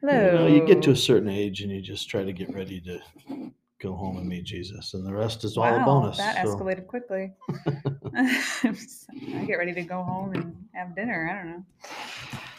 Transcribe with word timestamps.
Hello. 0.00 0.14
You 0.14 0.32
know, 0.32 0.46
you 0.46 0.66
get 0.66 0.82
to 0.82 0.92
a 0.92 0.96
certain 0.96 1.28
age 1.28 1.60
and 1.60 1.70
you 1.70 1.82
just 1.82 2.08
try 2.08 2.24
to 2.24 2.32
get 2.32 2.52
ready 2.54 2.80
to 2.80 3.00
go 3.80 3.94
home 3.94 4.18
and 4.18 4.28
meet 4.28 4.44
Jesus, 4.44 4.94
and 4.94 5.06
the 5.06 5.12
rest 5.12 5.44
is 5.44 5.56
all 5.56 5.64
a 5.64 5.78
wow, 5.78 5.84
bonus. 5.84 6.16
that 6.18 6.46
so- 6.46 6.56
escalated 6.56 6.86
quickly. 6.86 7.32
I 8.14 9.44
get 9.46 9.56
ready 9.58 9.74
to 9.74 9.82
go 9.82 10.02
home 10.02 10.32
and 10.34 10.54
have 10.74 10.94
dinner. 10.94 11.28
I 11.30 11.36
don't 11.36 11.50
know. 11.50 11.64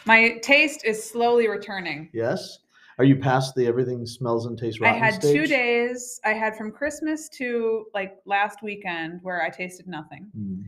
My 0.04 0.38
taste 0.42 0.84
is 0.84 1.02
slowly 1.02 1.48
returning. 1.48 2.10
Yes. 2.12 2.58
Are 2.98 3.04
you 3.04 3.16
past 3.16 3.54
the 3.54 3.66
everything 3.66 4.04
smells 4.06 4.46
and 4.46 4.58
tastes 4.58 4.80
rotten? 4.80 5.00
I 5.02 5.04
had 5.04 5.20
two 5.22 5.46
days. 5.46 6.20
I 6.24 6.34
had 6.34 6.56
from 6.56 6.70
Christmas 6.70 7.28
to 7.30 7.86
like 7.94 8.18
last 8.26 8.62
weekend 8.62 9.20
where 9.22 9.42
I 9.42 9.48
tasted 9.48 9.86
nothing. 9.88 10.28
Hmm, 10.34 10.62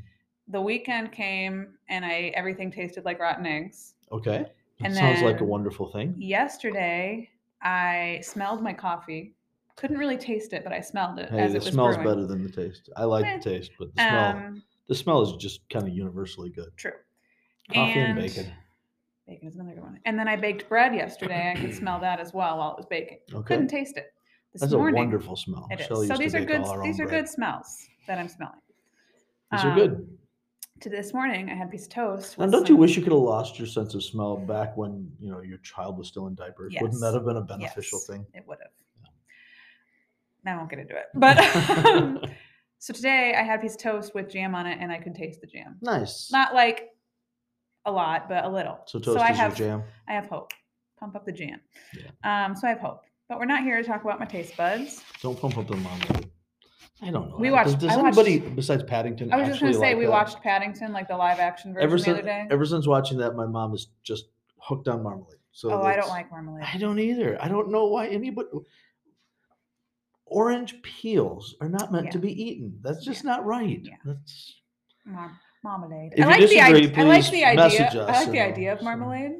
The 0.49 0.61
weekend 0.61 1.13
came 1.13 1.75
and 1.89 2.05
I 2.05 2.33
everything 2.35 2.71
tasted 2.71 3.05
like 3.05 3.21
rotten 3.21 3.45
eggs. 3.47 3.95
Okay. 4.11 4.47
That 4.81 4.87
And 4.87 4.95
sounds 4.97 5.23
like 5.23 5.41
a 5.41 5.45
wonderful 5.45 5.91
thing. 5.93 6.15
Yesterday, 6.19 7.31
I 7.63 8.21
smelled 8.23 8.63
my 8.63 8.73
coffee. 8.73 9.35
Couldn't 9.77 9.99
really 9.99 10.17
taste 10.17 10.53
it, 10.53 10.63
but 10.65 10.73
I 10.73 10.81
smelled 10.81 11.19
it 11.19 11.31
Hey, 11.31 11.41
as 11.41 11.53
the 11.53 11.59
it 11.59 11.65
was 11.65 11.73
smell's 11.73 11.97
brewing. 11.97 12.09
better 12.11 12.27
than 12.27 12.43
the 12.43 12.51
taste. 12.51 12.91
I 12.97 13.05
like 13.05 13.25
Eh, 13.25 13.39
the 13.39 13.43
taste, 13.51 13.73
but 13.79 13.95
the 13.95 14.01
smell 14.03 14.37
Um, 14.37 14.63
the 14.89 14.95
smell 14.95 15.23
is 15.23 15.33
just 15.37 15.69
kind 15.71 15.87
of 15.89 15.95
universally 15.95 16.51
good. 16.51 16.77
true. 16.77 16.93
Coffee 17.73 17.99
and, 18.01 18.19
And- 18.19 18.21
bacon. 18.21 18.53
Bacon 19.27 19.49
is 19.49 19.55
another 19.57 19.75
good 19.75 19.83
one. 19.83 19.99
And 20.05 20.19
then 20.19 20.29
I 20.29 20.37
baked 20.37 20.69
bread 20.69 20.95
yesterday. 20.95 21.53
I 21.57 21.59
could 21.59 21.75
smell 21.75 21.99
that 22.01 22.21
as 22.21 22.35
well 22.35 22.59
while 22.59 22.73
it 22.73 22.77
was 22.77 22.87
baking. 22.87 23.19
Okay. 23.33 23.43
Couldn't 23.55 23.69
taste 23.69 23.97
it. 23.97 24.13
This 24.53 24.61
That's 24.61 24.75
morning, 24.75 24.97
a 24.97 24.99
wonderful 24.99 25.35
smell. 25.37 25.67
It 25.71 25.81
is. 25.81 25.87
So 25.87 26.03
these 26.17 26.35
are 26.35 26.45
good. 26.45 26.63
These 26.83 27.01
are 27.01 27.07
bread. 27.07 27.25
good 27.25 27.29
smells 27.29 27.89
that 28.07 28.19
I'm 28.19 28.29
smelling. 28.29 28.61
These 29.51 29.65
are 29.65 29.71
Um, 29.71 29.77
good. 29.77 30.19
To 30.85 30.91
this 30.91 31.15
morning, 31.15 31.49
I 31.49 31.55
had 31.55 31.69
a 31.69 31.71
piece 31.71 31.85
of 31.85 31.93
toast. 31.95 32.37
And 32.37 32.53
don't 32.53 32.69
you 32.69 32.77
wish 32.77 32.95
you 32.95 33.03
could 33.03 33.13
have 33.13 33.23
lost 33.23 33.59
your 33.59 33.67
sense 33.67 33.95
of 33.95 34.05
smell 34.05 34.37
back 34.37 34.77
when 34.77 35.11
you 35.19 35.31
know 35.31 35.41
your 35.41 35.57
child 35.57 35.97
was 35.97 36.09
still 36.09 36.27
in 36.27 36.35
diapers? 36.35 36.75
Wouldn't 36.79 37.01
that 37.01 37.15
have 37.15 37.25
been 37.25 37.39
a 37.39 37.41
beneficial 37.41 38.01
Yes, 38.01 38.07
thing? 38.07 38.27
It 38.35 38.45
would 38.47 38.59
have. 38.61 38.71
I 40.47 40.59
won't 40.59 40.69
get 40.69 40.81
into 40.81 40.95
it. 40.95 41.07
But 41.15 41.39
um, 41.87 42.21
so 42.81 42.93
today 42.93 43.35
I 43.35 43.43
had 43.43 43.61
a 43.61 43.63
piece 43.63 43.77
of 43.77 43.81
toast 43.81 44.15
with 44.15 44.29
jam 44.29 44.55
on 44.55 44.67
it, 44.67 44.77
and 44.79 44.93
I 44.93 44.99
could 44.99 45.15
taste 45.15 45.41
the 45.41 45.47
jam. 45.47 45.79
Nice. 45.81 46.31
Not 46.31 46.53
like 46.53 46.91
a 47.87 47.91
lot, 47.91 48.29
but 48.29 48.45
a 48.45 48.49
little. 48.51 48.81
so 48.85 48.99
toast 48.99 49.19
I 49.19 49.31
is 49.33 49.39
have, 49.39 49.59
your 49.59 49.69
jam. 49.69 49.85
I 50.07 50.13
have 50.13 50.27
hope. 50.27 50.53
Pump 51.01 51.17
up 51.17 51.25
the 51.25 51.33
jam. 51.33 51.63
Um, 52.25 52.55
so 52.55 52.67
I 52.67 52.73
have 52.73 52.81
hope. 52.81 53.05
But 53.31 53.39
we're 53.39 53.47
not 53.47 53.63
here 53.63 53.81
to 53.81 53.89
talk 53.89 54.05
about 54.05 54.21
my 54.21 54.27
taste 54.27 54.55
buds. 54.55 55.01
Don't 55.23 55.41
pump 55.41 55.57
up 55.57 55.67
the 55.67 55.77
marmalade. 55.77 56.31
I 57.05 57.11
don't 57.11 57.31
know. 57.31 57.37
We 57.39 57.51
that. 57.51 57.65
Does, 57.65 57.73
watched- 57.75 57.81
does 57.83 57.91
I 57.93 58.03
watched- 58.03 58.19
anybody 58.19 58.51
besides 58.55 58.83
Paddington? 58.85 59.33
I 59.33 59.37
was 59.37 59.49
just 59.49 59.61
gonna 59.61 59.71
actually 59.71 59.81
say 59.87 59.91
like 59.93 59.99
we 59.99 60.05
that? 60.07 60.11
watched 60.11 60.43
Paddington, 60.43 60.93
like 60.93 61.09
the 61.09 61.17
live 61.17 61.39
action 61.39 61.73
version 61.75 61.85
Ever 61.87 61.97
the 61.99 62.03
since 62.05 62.19
other 62.19 62.27
day. 62.27 62.47
ever 62.51 62.65
since 62.65 62.87
watching 62.87 63.19
that, 63.19 63.35
my 63.37 63.47
mom 63.47 63.75
is 63.75 63.89
just 64.03 64.27
hooked 64.59 64.89
on 64.89 65.03
marmalade. 65.03 65.39
So 65.53 65.71
oh, 65.71 65.83
I 65.83 65.83
don't 65.83 65.85
that's- 65.97 66.09
like 66.09 66.31
marmalade. 66.31 66.65
I 66.73 66.79
don't 66.79 66.99
either. 66.99 67.37
I 67.41 67.49
don't 67.49 67.71
know 67.71 67.87
why 67.87 68.09
anybody. 68.09 68.49
Orange 70.27 70.81
peels 70.83 71.55
are 71.61 71.69
not 71.69 71.93
meant 71.93 72.11
to 72.13 72.19
be 72.19 72.33
eaten. 72.43 72.79
That's 72.83 73.05
just 73.05 73.25
Yeah. 73.25 73.31
not 73.31 73.45
right. 73.45 73.81
Yeah. 73.83 73.95
That's 74.05 74.61
Mar- 75.05 75.39
marmalade. 75.63 76.15
If 76.17 76.21
I 76.21 76.23
you 76.23 76.27
like 76.31 76.41
the 76.41 76.47
disagree, 76.47 76.59
idea. 76.59 76.73
I 76.99 77.03
like 77.03 77.23
please 77.25 77.31
the 77.31 77.41
message 77.57 77.81
idea. 77.81 78.03
I 78.05 78.09
us 78.11 78.17
like 78.25 78.31
the 78.33 78.39
and 78.39 78.53
idea 78.53 78.73
of 78.73 78.79
so- 78.79 78.85
marmalade. 78.85 79.33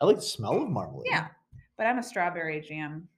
I 0.00 0.04
like 0.06 0.16
the 0.16 0.22
smell 0.22 0.60
of 0.60 0.68
marmalade. 0.68 1.06
Yeah, 1.08 1.28
but 1.78 1.86
I'm 1.86 1.98
a 1.98 2.02
strawberry 2.02 2.60
jam 2.60 3.08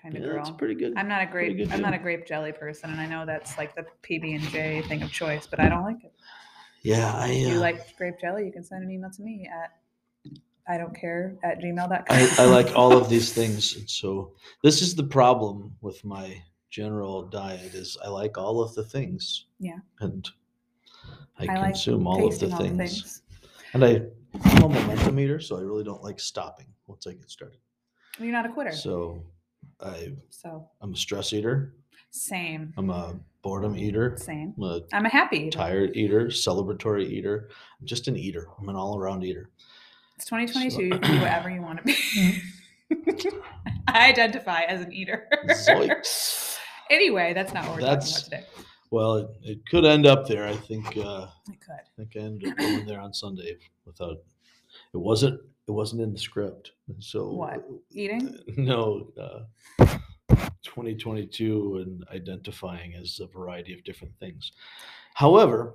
kind 0.00 0.16
of 0.16 0.22
yeah, 0.22 0.28
girl. 0.28 0.52
pretty 0.54 0.74
good. 0.74 0.94
I'm 0.96 1.08
not 1.08 1.22
a 1.22 1.26
grape. 1.26 1.68
I'm 1.72 1.80
not 1.80 1.94
a 1.94 1.98
grape 1.98 2.26
jelly 2.26 2.52
person, 2.52 2.90
and 2.90 3.00
I 3.00 3.06
know 3.06 3.24
that's 3.26 3.56
like 3.58 3.74
the 3.74 3.84
PB 4.02 4.34
and 4.36 4.44
J 4.50 4.82
thing 4.82 5.02
of 5.02 5.10
choice, 5.12 5.46
but 5.46 5.60
I 5.60 5.68
don't 5.68 5.82
like 5.84 6.02
it. 6.04 6.12
yeah, 6.82 7.12
I. 7.14 7.28
If 7.28 7.48
Uh, 7.48 7.52
you 7.54 7.58
like 7.60 7.96
grape 7.96 8.18
jelly, 8.20 8.46
you 8.46 8.52
can 8.52 8.64
send 8.64 8.82
an 8.84 8.90
email 8.90 9.10
to 9.10 9.22
me 9.22 9.48
at 9.52 9.72
I 10.70 10.76
don't 10.76 10.94
care 10.94 11.36
at 11.42 11.60
gmail.com. 11.60 12.04
I, 12.10 12.28
I 12.38 12.44
like 12.44 12.76
all 12.76 12.92
of 12.96 13.08
these 13.08 13.32
things, 13.38 13.76
and 13.76 13.88
so 13.88 14.34
this 14.62 14.82
is 14.82 14.94
the 14.94 15.04
problem 15.04 15.74
with 15.80 16.04
my 16.04 16.42
general 16.70 17.24
diet: 17.28 17.74
is 17.74 17.96
I 18.04 18.08
like 18.08 18.36
all 18.38 18.60
of 18.62 18.74
the 18.74 18.84
things. 18.84 19.46
Yeah. 19.58 19.78
And 20.00 20.28
I, 21.38 21.44
I 21.44 21.54
like 21.56 21.64
consume 21.74 22.06
all 22.06 22.26
of 22.26 22.38
the 22.38 22.46
tasting 22.48 22.52
all 22.52 22.58
the 22.58 22.68
things. 22.84 23.00
things. 23.02 23.22
And 23.74 23.84
I, 23.84 24.00
I'm 24.44 24.62
a 24.64 24.68
momentum 24.68 25.18
eater, 25.20 25.40
so 25.40 25.56
I 25.56 25.60
really 25.60 25.84
don't 25.84 26.02
like 26.02 26.18
stopping 26.20 26.66
once 26.86 27.06
I 27.06 27.12
get 27.12 27.30
started. 27.30 27.58
You're 28.18 28.32
not 28.32 28.44
a 28.46 28.48
quitter. 28.50 28.72
So 28.72 29.22
I, 29.80 30.12
So 30.30 30.68
I'm 30.80 30.92
a 30.92 30.96
stress 30.96 31.32
eater. 31.32 31.74
same, 32.10 32.72
I'm 32.76 32.90
a 32.90 33.18
boredom 33.42 33.76
eater. 33.76 34.16
same. 34.18 34.54
I'm 34.56 34.62
a 34.64 34.80
I'm 34.92 35.06
a 35.06 35.08
happy. 35.08 35.38
eater. 35.38 35.50
tired 35.58 35.96
eater, 35.96 36.26
celebratory 36.26 37.06
eater. 37.08 37.48
I'm 37.80 37.86
just 37.86 38.08
an 38.08 38.16
eater. 38.16 38.48
I'm 38.60 38.68
an 38.68 38.76
all-around 38.76 39.24
eater. 39.24 39.50
It's 40.16 40.24
2022. 40.24 40.82
You 40.84 40.90
can 40.98 41.00
be 41.12 41.18
whatever 41.18 41.50
you 41.50 41.62
want 41.62 41.78
to 41.78 41.84
be. 41.84 42.40
I 43.88 44.08
identify 44.08 44.62
as 44.62 44.80
an 44.80 44.92
eater. 44.92 45.28
Zoinks. 45.50 46.56
anyway, 46.90 47.32
that's 47.34 47.52
not 47.52 47.64
what 47.66 47.76
we're 47.76 47.80
That's- 47.82 48.22
talking 48.24 48.38
about 48.38 48.46
today. 48.48 48.64
Well, 48.90 49.16
it, 49.16 49.28
it 49.42 49.66
could 49.70 49.84
end 49.84 50.06
up 50.06 50.26
there. 50.26 50.46
I 50.46 50.56
think. 50.56 50.96
Uh, 50.96 51.26
I 51.26 51.52
could. 51.60 51.74
I 51.74 51.82
think 51.98 52.16
I 52.16 52.20
ended 52.20 52.48
up 52.52 52.56
going 52.56 52.86
there 52.86 53.00
on 53.00 53.12
Sunday 53.12 53.58
without. 53.84 54.16
It 54.94 54.98
wasn't. 54.98 55.40
It 55.66 55.72
wasn't 55.72 56.00
in 56.02 56.12
the 56.14 56.18
script. 56.18 56.72
So 56.98 57.30
What? 57.32 57.62
Eating? 57.90 58.38
No. 58.56 59.08
Uh, 59.20 59.86
2022 60.64 61.84
and 61.86 62.04
identifying 62.12 62.94
as 62.94 63.20
a 63.20 63.26
variety 63.26 63.74
of 63.74 63.84
different 63.84 64.14
things. 64.18 64.52
However, 65.14 65.74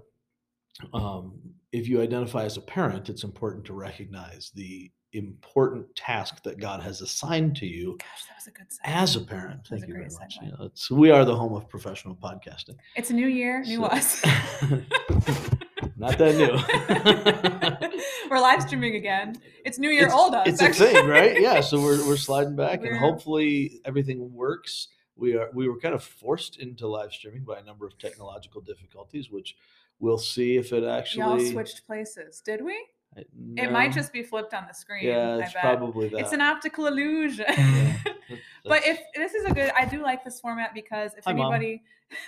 um, 0.93 1.33
if 1.71 1.87
you 1.87 2.01
identify 2.01 2.43
as 2.43 2.57
a 2.57 2.61
parent, 2.61 3.09
it's 3.09 3.23
important 3.23 3.65
to 3.65 3.73
recognize 3.73 4.51
the 4.55 4.91
important 5.13 5.95
task 5.95 6.41
that 6.43 6.59
God 6.59 6.81
has 6.81 7.01
assigned 7.01 7.55
to 7.57 7.67
you 7.67 7.97
Gosh, 7.99 8.23
that 8.29 8.35
was 8.37 8.47
a 8.47 8.51
good 8.51 8.67
as 8.83 9.15
a 9.15 9.21
parent. 9.21 9.67
Thank 9.69 9.83
a 9.83 9.87
you 9.87 9.93
very 9.93 10.05
much. 10.19 10.39
segue. 10.39 10.45
You 10.45 10.51
know, 10.53 10.65
it's, 10.65 10.89
we 10.89 11.11
are 11.11 11.23
the 11.23 11.35
home 11.35 11.53
of 11.53 11.69
professional 11.69 12.15
podcasting. 12.15 12.77
It's 12.95 13.11
a 13.11 13.13
new 13.13 13.27
year, 13.27 13.61
new 13.63 13.77
So- 13.77 13.83
us. 13.85 14.23
Not 15.97 16.17
that 16.17 16.35
new. 16.35 17.89
we're 18.29 18.39
live 18.39 18.61
streaming 18.63 18.95
again. 18.95 19.35
It's 19.65 19.77
New 19.79 19.89
Year, 19.89 20.05
it's, 20.05 20.13
old 20.13 20.33
us. 20.35 20.47
It's 20.47 20.61
a 20.61 20.65
actually. 20.65 20.87
thing, 20.93 21.07
right? 21.07 21.39
Yeah. 21.39 21.61
So 21.61 21.81
we're 21.81 22.05
we're 22.07 22.17
sliding 22.29 22.55
back, 22.55 22.79
and 22.79 22.89
We're- 22.89 22.97
hopefully 22.99 23.81
everything 23.85 24.33
works. 24.33 24.87
We 25.15 25.35
are 25.35 25.49
we 25.53 25.67
were 25.69 25.79
kind 25.79 25.93
of 25.93 26.03
forced 26.03 26.59
into 26.59 26.87
live 26.87 27.11
streaming 27.13 27.43
by 27.43 27.59
a 27.59 27.63
number 27.63 27.85
of 27.85 27.97
technological 27.97 28.61
difficulties, 28.61 29.29
which 29.29 29.55
we'll 29.99 30.17
see 30.17 30.57
if 30.57 30.73
it 30.73 30.83
Y'all 30.83 30.91
actually. 30.91 31.51
switched 31.51 31.85
places, 31.85 32.41
did 32.41 32.63
we? 32.63 32.73
I- 33.15 33.23
It 33.57 33.71
might 33.71 33.91
just 33.93 34.11
be 34.11 34.23
flipped 34.23 34.53
on 34.55 34.65
the 34.67 34.73
screen. 34.73 35.05
Yeah, 35.05 35.37
it's 35.37 35.53
probably 35.53 36.09
that. 36.09 36.19
It's 36.21 36.33
an 36.33 36.41
optical 36.41 36.87
illusion. 36.87 37.45
Yeah, 37.47 37.97
but 38.65 38.85
if 38.85 38.99
this 39.15 39.33
is 39.33 39.45
a 39.45 39.53
good, 39.53 39.71
I 39.77 39.85
do 39.85 40.01
like 40.01 40.23
this 40.23 40.39
format 40.39 40.73
because 40.73 41.11
if 41.17 41.25
Hi, 41.25 41.31
anybody, 41.31 41.83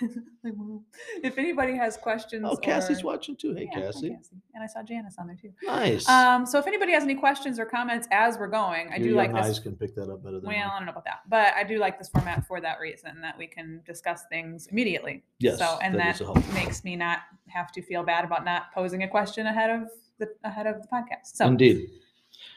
if 1.22 1.38
anybody 1.38 1.76
has 1.76 1.96
questions, 1.96 2.44
oh, 2.48 2.56
Cassie's 2.56 3.02
or, 3.02 3.06
watching 3.06 3.36
too. 3.36 3.54
Hey, 3.54 3.68
Yeah, 3.72 3.80
hi, 3.80 3.86
Cassie. 3.86 4.16
and 4.54 4.62
I 4.62 4.66
saw 4.66 4.82
Janice 4.82 5.16
on 5.18 5.26
there 5.28 5.36
too. 5.40 5.52
Nice. 5.64 6.08
Um, 6.08 6.44
so 6.46 6.58
if 6.58 6.66
anybody 6.66 6.92
has 6.92 7.02
any 7.02 7.14
questions 7.14 7.58
or 7.58 7.66
comments 7.66 8.08
as 8.10 8.38
we're 8.38 8.48
going, 8.48 8.88
I 8.92 8.96
Your 8.96 9.08
do 9.08 9.14
like 9.14 9.32
this. 9.32 9.44
eyes 9.46 9.58
can 9.58 9.76
pick 9.76 9.94
that 9.96 10.10
up 10.10 10.22
better 10.22 10.40
than 10.40 10.48
Well, 10.48 10.70
I 10.70 10.76
don't 10.78 10.86
know 10.86 10.92
about 10.92 11.04
that, 11.04 11.20
but 11.28 11.54
I 11.54 11.62
do 11.64 11.78
like 11.78 11.98
this 11.98 12.08
format 12.08 12.46
for 12.46 12.60
that 12.60 12.80
reason 12.80 13.20
that 13.20 13.36
we 13.38 13.46
can 13.46 13.80
discuss 13.86 14.24
things 14.28 14.66
immediately. 14.68 15.22
Yes, 15.38 15.58
So, 15.58 15.78
and 15.82 15.94
that 15.94 15.98
that, 15.98 16.14
is 16.16 16.20
a 16.22 16.24
help. 16.24 16.52
makes 16.54 16.82
me 16.84 16.96
not 16.96 17.20
have 17.48 17.70
to 17.72 17.82
feel 17.82 18.02
bad 18.02 18.24
about 18.24 18.44
not 18.44 18.72
posing 18.74 19.02
a 19.04 19.08
question 19.08 19.46
ahead 19.46 19.70
of 19.70 19.88
the 20.18 20.28
ahead 20.44 20.66
of 20.66 20.80
the 20.82 20.88
podcast. 20.88 21.34
So, 21.34 21.46
Indeed. 21.46 21.90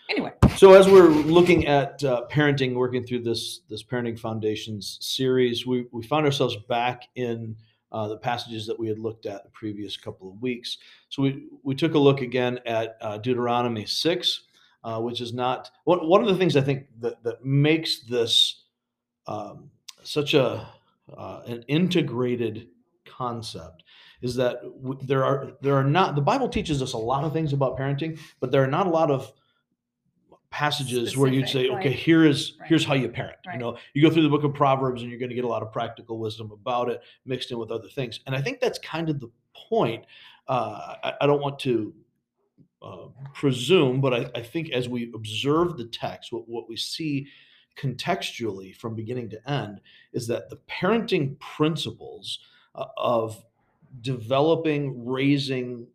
Anyway, 0.10 0.34
So 0.56 0.74
as 0.74 0.90
we're 0.90 1.08
looking 1.08 1.68
at 1.68 2.04
uh, 2.04 2.24
parenting, 2.30 2.74
working 2.74 3.06
through 3.06 3.24
this 3.24 3.62
this 3.70 3.84
parenting 3.84 4.20
foundations 4.20 4.98
series, 5.00 5.66
we 5.66 5.86
we 5.92 6.04
found 6.04 6.26
ourselves 6.26 6.58
back 6.68 7.04
in 7.16 7.56
uh, 7.92 8.08
the 8.08 8.18
passages 8.18 8.68
that 8.68 8.78
we 8.78 8.88
had 8.88 9.00
looked 9.00 9.26
at 9.26 9.44
the 9.44 9.50
previous 9.52 9.96
couple 9.96 10.30
of 10.30 10.42
weeks. 10.42 10.78
So 11.10 11.22
we 11.22 11.46
we 11.64 11.76
took 11.76 11.94
a 11.94 12.00
look 12.00 12.22
again 12.22 12.60
at 12.66 12.98
uh, 13.02 13.18
Deuteronomy 13.20 13.86
six, 13.86 14.44
uh, 14.84 15.00
which 15.00 15.22
is 15.22 15.34
not 15.34 15.72
one 15.86 16.08
one 16.08 16.22
of 16.22 16.28
the 16.28 16.36
things 16.36 16.58
I 16.58 16.62
think 16.62 16.88
that 17.00 17.24
that 17.24 17.46
makes 17.46 18.02
this 18.02 18.64
um, 19.28 19.70
such 20.04 20.34
a 20.34 20.68
uh, 21.16 21.42
an 21.48 21.64
integrated 21.68 22.68
concept 23.06 23.84
is 24.22 24.36
that 24.36 24.58
there 25.04 25.24
are 25.24 25.54
there 25.62 25.76
are 25.76 25.84
not 25.84 26.16
the 26.16 26.22
Bible 26.22 26.50
teaches 26.50 26.82
us 26.82 26.94
a 26.94 26.98
lot 26.98 27.24
of 27.24 27.32
things 27.34 27.54
about 27.54 27.78
parenting, 27.78 28.20
but 28.40 28.52
there 28.52 28.64
are 28.64 28.68
not 28.68 28.88
a 28.88 28.90
lot 28.90 29.10
of 29.10 29.32
passages 30.52 31.16
where 31.16 31.32
you'd 31.32 31.48
say, 31.48 31.66
Specific, 31.66 31.78
okay, 31.78 31.92
here 31.92 32.26
is 32.26 32.54
Right. 32.60 32.70
here's 32.70 32.86
how 32.86 32.94
you 32.96 33.08
parent. 33.10 33.38
You 33.46 33.52
Right. 33.52 33.60
know, 33.60 33.78
you 33.94 34.02
go 34.02 34.10
through 34.10 34.24
the 34.24 34.30
book 34.30 34.44
of 34.44 34.54
Proverbs 34.54 35.02
and 35.02 35.10
you're 35.12 35.20
going 35.20 35.30
to 35.30 35.36
get 35.36 35.46
a 35.46 35.48
lot 35.48 35.62
of 35.62 35.72
practical 35.72 36.18
wisdom 36.18 36.52
about 36.52 36.90
it 36.90 37.02
mixed 37.26 37.52
in 37.52 37.60
with 37.60 37.72
other 37.72 37.88
things. 37.88 38.20
And 38.26 38.36
I 38.36 38.42
think 38.42 38.60
that's 38.60 38.80
kind 38.80 39.10
of 39.10 39.20
the 39.20 39.30
point. 39.54 40.06
Uh, 40.48 40.96
I, 41.04 41.14
I 41.22 41.28
don't 41.28 41.42
want 41.42 41.60
to 41.60 41.94
uh, 42.82 43.08
presume, 43.34 44.02
but 44.02 44.14
I, 44.14 44.32
I 44.40 44.42
think 44.42 44.72
as 44.72 44.90
we 44.90 45.12
observe 45.14 45.78
the 45.78 45.86
text, 45.86 46.32
what, 46.32 46.48
what 46.48 46.68
we 46.68 46.76
see 46.78 47.28
contextually 47.78 48.76
from 48.76 48.96
beginning 48.96 49.30
to 49.30 49.50
end 49.50 49.80
is 50.14 50.28
that 50.28 50.50
the 50.50 50.60
parenting 50.70 51.40
principles 51.40 52.40
uh, 52.76 52.86
of 52.98 53.44
developing, 54.02 55.06
raising 55.06 55.88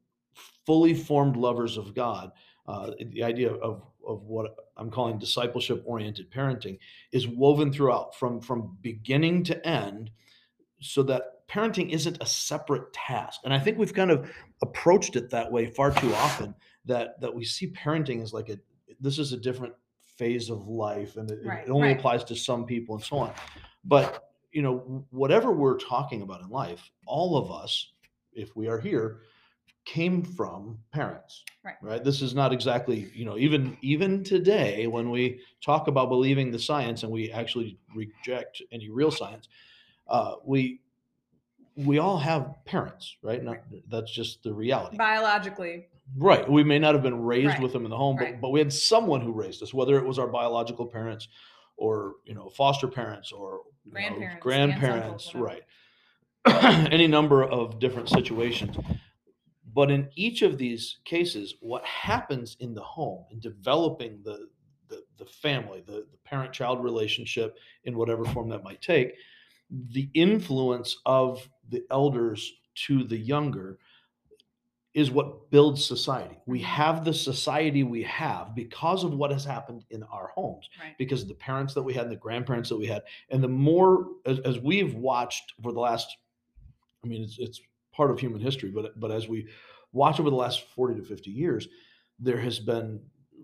fully 0.66 0.94
formed 0.94 1.36
lovers 1.36 1.76
of 1.76 1.94
God, 1.94 2.32
uh, 2.66 2.92
the 3.10 3.22
idea 3.22 3.52
of, 3.52 3.82
of 4.06 4.22
what 4.22 4.56
I'm 4.76 4.90
calling 4.90 5.18
discipleship 5.18 5.82
oriented 5.86 6.30
parenting 6.30 6.78
is 7.12 7.28
woven 7.28 7.72
throughout 7.72 8.14
from 8.14 8.40
from 8.40 8.76
beginning 8.80 9.44
to 9.44 9.66
end 9.66 10.10
so 10.80 11.02
that 11.04 11.46
parenting 11.48 11.90
isn't 11.90 12.18
a 12.20 12.26
separate 12.26 12.92
task. 12.92 13.40
And 13.44 13.52
I 13.52 13.58
think 13.58 13.78
we've 13.78 13.94
kind 13.94 14.10
of 14.10 14.30
approached 14.62 15.16
it 15.16 15.30
that 15.30 15.50
way 15.50 15.66
far 15.66 15.90
too 15.90 16.12
often 16.14 16.54
that 16.86 17.20
that 17.20 17.34
we 17.34 17.44
see 17.44 17.70
parenting 17.70 18.22
as 18.22 18.32
like 18.32 18.48
a 18.48 18.58
this 19.00 19.18
is 19.18 19.32
a 19.32 19.36
different 19.36 19.74
phase 20.16 20.48
of 20.48 20.68
life 20.68 21.16
and 21.16 21.30
it, 21.30 21.40
it 21.44 21.70
only 21.70 21.88
right. 21.88 21.98
applies 21.98 22.24
to 22.24 22.36
some 22.36 22.64
people 22.64 22.94
and 22.94 23.04
so 23.04 23.18
on. 23.18 23.32
But 23.84 24.30
you 24.52 24.62
know, 24.62 25.04
whatever 25.10 25.52
we're 25.52 25.78
talking 25.78 26.22
about 26.22 26.40
in 26.40 26.48
life, 26.48 26.90
all 27.06 27.36
of 27.36 27.50
us, 27.50 27.92
if 28.32 28.54
we 28.54 28.68
are 28.68 28.78
here, 28.78 29.20
came 29.84 30.22
from 30.22 30.78
parents 30.92 31.44
Right. 31.62 31.74
right? 31.82 32.04
This 32.04 32.22
is 32.22 32.34
not 32.34 32.52
exactly 32.52 33.10
you 33.14 33.24
know 33.24 33.36
even 33.38 33.76
even 33.82 34.24
today 34.24 34.86
when 34.86 35.10
we 35.10 35.40
talk 35.62 35.88
about 35.88 36.08
believing 36.08 36.50
the 36.50 36.58
science 36.58 37.02
and 37.02 37.12
we 37.12 37.30
actually 37.30 37.78
reject 37.94 38.62
any 38.72 38.90
real 38.90 39.10
science 39.10 39.48
uh, 40.08 40.34
we 40.44 40.80
we 41.76 41.98
all 41.98 42.18
have 42.18 42.54
parents 42.64 43.16
right? 43.22 43.42
Not, 43.42 43.58
that's 43.88 44.12
just 44.12 44.42
the 44.42 44.52
reality. 44.52 44.96
Biologically, 44.96 45.86
right 46.16 46.48
we 46.50 46.62
may 46.64 46.78
not 46.78 46.94
have 46.94 47.02
been 47.02 47.22
raised 47.22 47.54
Right. 47.54 47.60
with 47.62 47.72
them 47.72 47.84
in 47.84 47.90
the 47.90 47.96
home 47.96 48.16
Right. 48.16 48.34
but, 48.34 48.40
but 48.42 48.50
we 48.50 48.60
had 48.60 48.72
someone 48.72 49.20
who 49.20 49.32
raised 49.32 49.62
us 49.62 49.72
whether 49.74 49.96
it 49.98 50.04
was 50.04 50.18
our 50.18 50.28
biological 50.28 50.86
parents 50.86 51.28
or 51.76 52.14
you 52.24 52.34
know 52.34 52.48
foster 52.50 52.88
parents 52.88 53.32
or 53.32 53.60
you 53.86 53.92
know, 53.92 54.00
Grandparents, 54.00 54.42
grandparents 54.42 55.34
right. 55.34 55.62
any 56.92 57.06
number 57.06 57.42
of 57.44 57.78
different 57.78 58.08
situations 58.08 58.76
but 59.74 59.90
in 59.90 60.08
each 60.14 60.42
of 60.42 60.56
these 60.58 60.98
cases 61.04 61.54
what 61.60 61.84
happens 61.84 62.56
in 62.60 62.74
the 62.74 62.82
home 62.82 63.24
in 63.30 63.40
developing 63.40 64.20
the 64.22 64.48
the, 64.88 65.02
the 65.18 65.24
family 65.26 65.82
the, 65.86 66.06
the 66.10 66.18
parent 66.24 66.52
child 66.52 66.82
relationship 66.84 67.56
in 67.84 67.96
whatever 67.96 68.24
form 68.26 68.48
that 68.48 68.62
might 68.62 68.80
take 68.82 69.14
the 69.70 70.08
influence 70.14 70.98
of 71.06 71.48
the 71.70 71.82
elders 71.90 72.52
to 72.74 73.02
the 73.04 73.16
younger 73.16 73.78
is 74.92 75.10
what 75.10 75.50
builds 75.50 75.84
society. 75.84 76.36
We 76.46 76.60
Mhm. 76.60 76.64
have 76.64 77.04
the 77.04 77.12
society 77.14 77.82
we 77.82 78.04
have 78.04 78.54
because 78.54 79.02
of 79.02 79.12
what 79.14 79.32
has 79.32 79.44
happened 79.44 79.84
in 79.90 80.04
our 80.04 80.28
homes, 80.28 80.68
right? 80.80 80.96
because 80.98 81.22
of 81.22 81.28
the 81.28 81.34
parents 81.34 81.74
that 81.74 81.82
we 81.82 81.94
had 81.94 82.04
and 82.04 82.12
the 82.12 82.16
grandparents 82.16 82.68
that 82.68 82.76
we 82.76 82.86
had. 82.86 83.02
And 83.30 83.42
the 83.42 83.48
more, 83.48 84.06
as, 84.24 84.38
as 84.40 84.60
we've 84.60 84.94
watched 84.94 85.54
for 85.62 85.72
the 85.72 85.80
last, 85.80 86.06
I 87.02 87.08
mean, 87.08 87.22
it's, 87.22 87.38
it's 87.40 87.60
part 87.94 88.10
of 88.10 88.18
human 88.18 88.40
history, 88.40 88.70
but, 88.70 88.98
but 88.98 89.10
as 89.10 89.28
we 89.28 89.48
watch 89.92 90.20
over 90.20 90.30
the 90.30 90.36
last 90.36 90.68
40 90.74 91.00
to 91.00 91.06
50 91.06 91.30
years, 91.30 91.68
there 92.18 92.38
has 92.40 92.58
been 92.58 93.00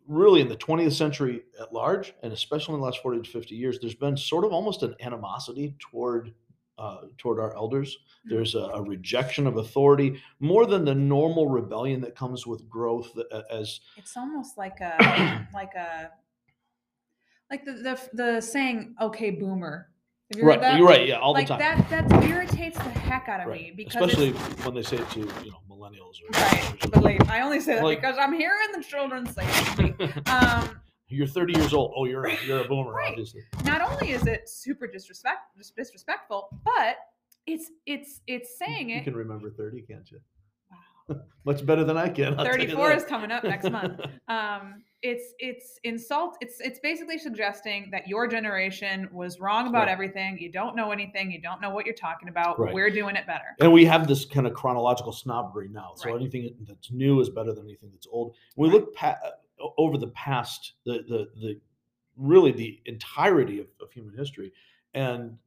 really 0.06 0.40
in 0.40 0.48
the 0.48 0.56
20th 0.56 0.92
century 0.92 1.42
at 1.60 1.72
large, 1.72 2.14
and 2.22 2.32
especially 2.32 2.74
in 2.74 2.80
the 2.80 2.86
last 2.86 3.02
40 3.02 3.22
to 3.22 3.30
50 3.30 3.54
years, 3.54 3.78
there's 3.80 3.94
been 3.94 4.16
sort 4.16 4.44
of 4.44 4.52
almost 4.52 4.82
an 4.82 4.94
animosity 5.00 5.76
toward 5.78 6.34
uh, 6.78 7.02
toward 7.18 7.38
our 7.38 7.54
elders. 7.56 7.98
Mhm. 8.26 8.30
There's 8.30 8.54
a, 8.54 8.60
a 8.60 8.82
rejection 8.82 9.46
of 9.46 9.58
authority 9.58 10.18
more 10.38 10.64
than 10.64 10.86
the 10.86 10.94
normal 10.94 11.46
rebellion 11.46 12.00
that 12.00 12.16
comes 12.16 12.46
with 12.46 12.66
growth 12.70 13.10
as 13.50 13.80
It's 13.98 14.16
almost 14.16 14.56
like 14.56 14.80
a 14.80 15.46
like 15.54 15.74
a 15.74 16.10
like 17.50 17.66
the 17.66 17.72
the 17.72 18.08
the 18.14 18.40
saying 18.40 18.94
"Okay, 19.00 19.30
boomer." 19.30 19.90
You 20.36 20.44
right 20.44 20.60
that? 20.60 20.78
you're 20.78 20.86
right 20.86 21.08
yeah 21.08 21.18
all 21.18 21.32
like 21.32 21.48
the 21.48 21.56
time 21.56 21.84
that 21.90 22.08
that 22.08 22.24
irritates 22.24 22.76
the 22.78 22.84
heck 22.84 23.28
out 23.28 23.40
of 23.40 23.46
right. 23.48 23.62
me 23.62 23.72
because 23.76 23.94
especially 23.96 24.30
when 24.64 24.74
they 24.74 24.82
say 24.82 24.98
it 24.98 25.10
to 25.10 25.20
you 25.20 25.50
know 25.50 25.58
millennials 25.68 26.20
or 26.22 26.30
right. 26.32 26.76
But 26.92 27.02
like, 27.02 27.28
I 27.28 27.40
only 27.40 27.58
say 27.60 27.74
that 27.74 27.84
Like- 27.84 28.00
because 28.00 28.16
I'm 28.18 28.32
hearing 28.32 28.68
the 28.76 28.82
children 28.82 29.26
say 29.26 29.42
it. 29.44 30.28
Um, 30.28 30.80
you're 31.08 31.26
30 31.26 31.54
years 31.58 31.74
old 31.74 31.92
oh 31.96 32.04
you're 32.04 32.26
a, 32.26 32.36
you're 32.46 32.60
a 32.60 32.68
boomer 32.68 32.92
Right. 32.92 33.10
obviously 33.10 33.42
not 33.64 33.80
only 33.80 34.12
is 34.12 34.26
it 34.26 34.48
super 34.48 34.86
disrespect 34.86 35.40
disrespectful, 35.76 36.48
but 36.64 36.96
it's 37.46 37.70
it's 37.86 38.20
it's 38.28 38.56
saying 38.58 38.90
you 38.90 38.96
it. 38.96 38.98
You 38.98 39.04
can 39.04 39.16
remember 39.16 39.50
30 39.50 39.82
can't 39.82 40.08
you. 40.10 40.20
much 41.44 41.64
better 41.64 41.84
than 41.84 41.96
i 41.96 42.08
can 42.08 42.38
I'll 42.38 42.44
34 42.44 42.92
is 42.92 43.04
coming 43.04 43.30
up 43.30 43.44
next 43.44 43.70
month. 43.70 44.00
Um, 44.28 44.84
it's 45.02 45.32
it's 45.38 45.80
insult. 45.82 46.36
It's 46.42 46.60
it's 46.60 46.78
basically 46.78 47.16
suggesting 47.18 47.88
that 47.90 48.06
your 48.06 48.28
generation 48.28 49.08
was 49.12 49.40
wrong 49.40 49.66
about 49.66 49.84
Right. 49.86 49.88
everything. 49.88 50.38
You 50.38 50.52
don't 50.52 50.76
know 50.76 50.90
anything. 50.92 51.30
You 51.30 51.40
don't 51.40 51.60
know 51.62 51.70
what 51.70 51.86
you're 51.86 51.94
talking 51.94 52.28
about. 52.28 52.58
Right. 52.60 52.72
We're 52.74 52.90
doing 52.90 53.16
it 53.16 53.26
better. 53.26 53.56
and 53.60 53.72
we 53.72 53.84
have 53.86 54.06
this 54.06 54.24
kind 54.26 54.46
of 54.46 54.52
chronological 54.54 55.12
snobbery 55.12 55.68
now. 55.68 55.92
So 55.96 56.10
Right. 56.10 56.20
anything 56.20 56.54
that's 56.68 56.90
new 56.92 57.18
is 57.20 57.30
better 57.30 57.52
than 57.54 57.64
anything 57.64 57.90
that's 57.92 58.06
old. 58.10 58.36
We 58.56 58.68
Right. 58.68 58.74
look 58.74 58.94
pa- 58.94 59.18
over 59.78 59.96
the 59.98 60.08
past, 60.08 60.74
the 60.84 61.02
the 61.08 61.30
the 61.40 61.60
really 62.16 62.52
the 62.52 62.78
entirety 62.84 63.58
of, 63.60 63.66
of 63.80 63.90
human 63.90 64.14
history, 64.16 64.52
and 64.94 65.38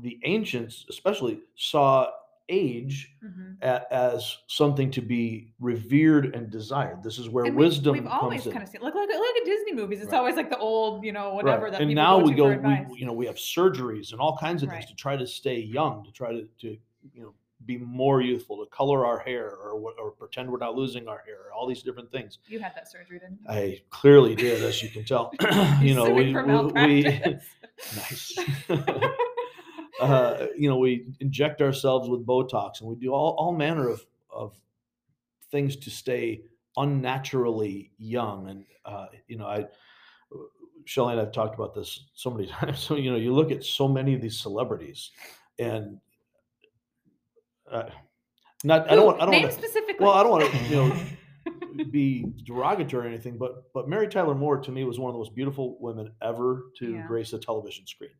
the 0.00 0.18
ancients 0.24 0.86
especially 0.88 1.40
saw 1.56 2.08
age 2.48 3.14
Mhm. 3.24 3.56
a, 3.62 3.92
as 3.92 4.36
something 4.48 4.90
to 4.90 5.00
be 5.00 5.52
revered 5.58 6.34
and 6.34 6.50
desired. 6.50 7.02
This 7.02 7.18
is 7.18 7.28
where 7.30 7.44
And 7.46 7.56
wisdom 7.56 7.94
We've, 7.94 8.06
always 8.06 8.44
in. 8.46 8.52
kind 8.52 8.62
of 8.62 8.68
seen 8.68 8.82
look 8.82 8.94
look 8.94 9.08
look 9.08 9.36
at 9.36 9.44
Disney 9.46 9.72
movies. 9.74 10.00
It's 10.02 10.12
Right. 10.12 10.18
always 10.18 10.36
like 10.36 10.50
the 10.50 10.58
old, 10.58 11.04
you 11.04 11.12
know, 11.12 11.34
whatever 11.34 11.64
Right. 11.64 11.72
that 11.72 11.80
and 11.80 11.94
now 11.94 12.18
go 12.18 12.24
we 12.24 12.34
go 12.34 12.48
we, 12.48 12.98
you 13.00 13.06
know 13.06 13.12
we 13.14 13.26
have 13.26 13.36
surgeries 13.36 14.12
and 14.12 14.20
all 14.20 14.36
kinds 14.36 14.62
of 14.62 14.70
things 14.70 14.86
to 14.86 14.94
try 14.94 15.16
to 15.16 15.26
stay 15.26 15.58
young 15.58 16.04
to 16.04 16.12
try 16.12 16.32
to, 16.32 16.46
to 16.60 16.76
you 17.14 17.22
know 17.22 17.34
be 17.66 17.78
more 17.78 18.20
youthful 18.20 18.62
to 18.62 18.68
color 18.70 19.06
our 19.06 19.18
hair 19.20 19.50
or 19.52 19.70
or 19.98 20.10
pretend 20.10 20.50
we're 20.50 20.58
not 20.58 20.74
losing 20.74 21.08
our 21.08 21.22
hair 21.24 21.50
all 21.54 21.66
these 21.66 21.82
different 21.82 22.10
things 22.12 22.38
You 22.46 22.58
had 22.60 22.74
that 22.76 22.90
surgery, 22.90 23.18
didn't 23.20 23.38
you? 23.40 23.48
i 23.48 23.80
clearly 23.88 24.34
did 24.34 24.62
as 24.62 24.82
you 24.82 24.90
can 24.90 25.02
tell 25.04 25.32
you 25.80 25.94
know 25.94 26.10
we, 26.12 26.34
we, 26.34 26.72
we 26.72 27.04
nice 27.96 28.38
uh, 30.04 30.46
you 30.56 30.68
know 30.68 30.76
we 30.78 31.06
inject 31.20 31.60
ourselves 31.62 32.08
with 32.08 32.26
botox 32.26 32.80
and 32.80 32.88
we 32.88 32.96
do 32.96 33.12
all, 33.12 33.34
all 33.38 33.52
manner 33.52 33.88
of 33.88 34.04
of 34.30 34.54
things 35.50 35.76
to 35.76 35.90
stay 35.90 36.42
unnaturally 36.76 37.92
young 37.98 38.48
and 38.48 38.64
uh, 38.84 39.06
you 39.28 39.36
know 39.36 39.46
i 39.46 39.66
Shelly 40.86 41.12
and 41.12 41.20
I've 41.20 41.32
talked 41.32 41.54
about 41.54 41.74
this 41.74 42.04
so 42.14 42.30
many 42.30 42.46
times. 42.60 42.78
So 42.78 42.96
you 42.96 43.10
know, 43.10 43.16
you 43.16 43.32
look 43.32 43.50
at 43.50 43.64
so 43.64 43.88
many 43.88 44.14
of 44.14 44.20
these 44.20 44.38
celebrities, 44.38 45.10
and 45.58 45.98
uh, 47.70 47.84
not 48.64 48.90
I 48.90 48.94
don't 48.94 49.06
want 49.06 49.20
I 49.20 49.24
don't 49.24 49.32
Name 49.32 49.46
to 49.46 49.52
specifically. 49.52 50.04
well 50.04 50.12
I 50.12 50.22
don't 50.22 50.32
want 50.32 50.50
to 50.50 50.58
you 50.64 50.76
know 50.76 51.84
be 51.90 52.26
derogatory 52.44 53.06
or 53.06 53.08
anything, 53.08 53.38
but 53.38 53.72
but 53.72 53.88
Mary 53.88 54.08
Tyler 54.08 54.34
Moore 54.34 54.58
to 54.58 54.70
me 54.70 54.84
was 54.84 54.98
one 54.98 55.08
of 55.08 55.14
the 55.14 55.18
most 55.18 55.34
beautiful 55.34 55.76
women 55.80 56.12
ever 56.22 56.66
to 56.78 56.92
Yeah. 56.94 57.06
grace 57.06 57.32
a 57.32 57.38
television 57.38 57.86
screen. 57.86 58.10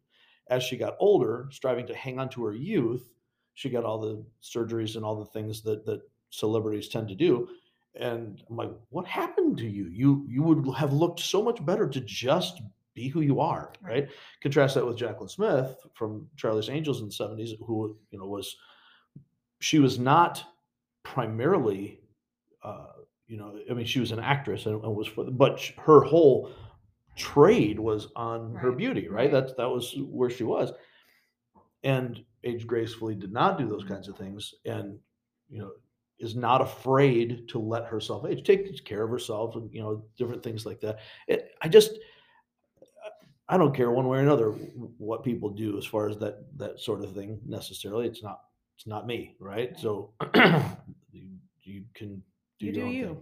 As 0.48 0.62
she 0.62 0.76
got 0.76 0.96
older, 1.00 1.48
striving 1.50 1.86
to 1.86 1.94
hang 1.94 2.18
on 2.18 2.28
to 2.30 2.44
her 2.44 2.54
youth, 2.54 3.08
she 3.54 3.70
got 3.70 3.84
all 3.84 4.00
the 4.00 4.24
surgeries 4.42 4.96
and 4.96 5.04
all 5.04 5.16
the 5.18 5.24
things 5.30 5.62
that 5.62 5.84
that 5.86 6.00
celebrities 6.30 6.88
tend 6.88 7.08
to 7.08 7.14
do. 7.14 7.48
And 7.94 8.42
I'm 8.50 8.56
like, 8.56 8.72
what 8.90 9.06
happened 9.06 9.56
to 9.58 9.68
you? 9.68 9.86
You 9.86 10.26
you 10.28 10.42
would 10.42 10.74
have 10.76 10.92
looked 10.92 11.20
so 11.20 11.42
much 11.42 11.64
better 11.64 11.88
to 11.88 12.00
just 12.00 12.60
be 12.94 13.08
who 13.08 13.22
you 13.22 13.40
are, 13.40 13.72
Right. 13.82 14.04
right? 14.04 14.08
Contrast 14.42 14.74
that 14.74 14.86
with 14.86 14.98
Jaclyn 14.98 15.30
Smith 15.30 15.76
from 15.94 16.28
Charlie's 16.36 16.68
Angels 16.68 17.00
in 17.00 17.08
the 17.08 17.12
70s, 17.14 17.52
who 17.64 17.96
you 18.10 18.18
know 18.18 18.26
was 18.26 18.56
she 19.60 19.78
was 19.78 19.98
not 19.98 20.44
primarily 21.02 22.00
uh, 22.62 22.86
you 23.26 23.36
know, 23.36 23.58
I 23.70 23.74
mean, 23.74 23.86
she 23.86 24.00
was 24.00 24.12
an 24.12 24.18
actress 24.20 24.66
and, 24.66 24.82
and 24.82 24.94
was 24.94 25.06
for, 25.06 25.24
but 25.24 25.60
her 25.78 26.00
whole 26.02 26.50
trade 27.16 27.78
was 27.78 28.08
on 28.16 28.54
her 28.54 28.72
beauty, 28.72 29.08
right? 29.08 29.24
right. 29.24 29.32
That's 29.32 29.54
that 29.54 29.68
was 29.68 29.94
where 29.98 30.30
she 30.30 30.44
was, 30.44 30.72
and 31.82 32.22
age 32.44 32.66
gracefully 32.66 33.14
did 33.14 33.32
not 33.32 33.58
do 33.58 33.68
those 33.68 33.84
kinds 33.84 34.08
of 34.08 34.16
things, 34.16 34.54
and 34.64 34.98
you 35.48 35.58
know, 35.58 35.72
is 36.18 36.34
not 36.36 36.60
afraid 36.60 37.48
to 37.48 37.58
let 37.58 37.84
herself 37.86 38.26
age, 38.26 38.42
take 38.44 38.84
care 38.84 39.02
of 39.04 39.10
herself, 39.10 39.56
and 39.56 39.72
you 39.72 39.80
know, 39.80 40.04
different 40.16 40.42
things 40.42 40.66
like 40.66 40.80
that. 40.80 40.98
It, 41.28 41.50
I 41.62 41.68
just. 41.68 41.98
I 43.46 43.58
don't 43.58 43.74
care 43.76 43.90
one 43.90 44.08
way 44.08 44.18
or 44.18 44.22
another 44.22 44.52
what 44.96 45.22
people 45.22 45.50
do 45.50 45.76
as 45.76 45.84
far 45.84 46.08
as 46.08 46.16
that 46.18 46.46
that 46.56 46.80
sort 46.80 47.04
of 47.04 47.12
thing 47.14 47.38
necessarily. 47.44 48.06
It's 48.06 48.22
not 48.22 48.40
it's 48.76 48.86
not 48.86 49.06
me, 49.06 49.36
right? 49.38 49.70
Right. 49.70 49.78
So 49.78 50.12
you, 51.12 51.28
you 51.62 51.84
can 51.94 52.22
do 52.58 52.66
You 52.66 52.72
your 52.72 52.74
do 52.74 52.86
own 52.86 52.92
you. 52.94 53.06
thing. 53.06 53.18